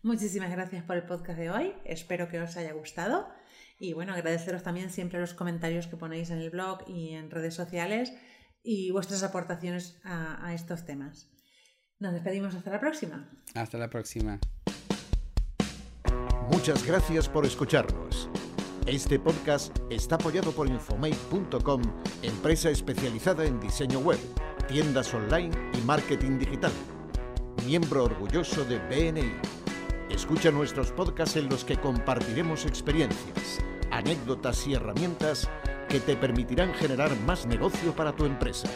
Muchísimas 0.03 0.51
gracias 0.51 0.83
por 0.83 0.97
el 0.97 1.03
podcast 1.03 1.39
de 1.39 1.49
hoy, 1.49 1.73
espero 1.83 2.29
que 2.29 2.39
os 2.39 2.55
haya 2.57 2.73
gustado 2.73 3.27
y 3.79 3.93
bueno, 3.93 4.13
agradeceros 4.13 4.61
también 4.61 4.91
siempre 4.91 5.19
los 5.19 5.33
comentarios 5.33 5.87
que 5.87 5.97
ponéis 5.97 6.29
en 6.29 6.37
el 6.37 6.51
blog 6.51 6.87
y 6.87 7.13
en 7.13 7.31
redes 7.31 7.55
sociales 7.55 8.13
y 8.61 8.91
vuestras 8.91 9.23
aportaciones 9.23 9.99
a, 10.03 10.45
a 10.45 10.53
estos 10.53 10.85
temas. 10.85 11.34
Nos 11.97 12.11
despedimos 12.11 12.53
hasta 12.53 12.71
la 12.71 12.79
próxima. 12.79 13.25
Hasta 13.53 13.77
la 13.77 13.89
próxima. 13.89 14.37
Muchas 16.51 16.85
gracias 16.85 17.29
por 17.29 17.45
escucharnos. 17.45 18.29
Este 18.85 19.17
podcast 19.17 19.75
está 19.89 20.15
apoyado 20.15 20.51
por 20.51 20.67
Infomate.com, 20.67 21.81
empresa 22.21 22.69
especializada 22.69 23.45
en 23.45 23.61
diseño 23.61 23.99
web, 23.99 24.19
tiendas 24.67 25.13
online 25.13 25.51
y 25.73 25.81
marketing 25.85 26.37
digital. 26.37 26.73
Miembro 27.65 28.03
orgulloso 28.03 28.65
de 28.65 28.77
BNI. 28.77 29.31
Escucha 30.09 30.51
nuestros 30.51 30.91
podcasts 30.91 31.37
en 31.37 31.47
los 31.47 31.63
que 31.63 31.77
compartiremos 31.77 32.65
experiencias, 32.65 33.59
anécdotas 33.89 34.67
y 34.67 34.73
herramientas 34.73 35.49
que 35.87 36.01
te 36.01 36.17
permitirán 36.17 36.73
generar 36.73 37.17
más 37.21 37.45
negocio 37.45 37.95
para 37.95 38.13
tu 38.13 38.25
empresa. 38.25 38.69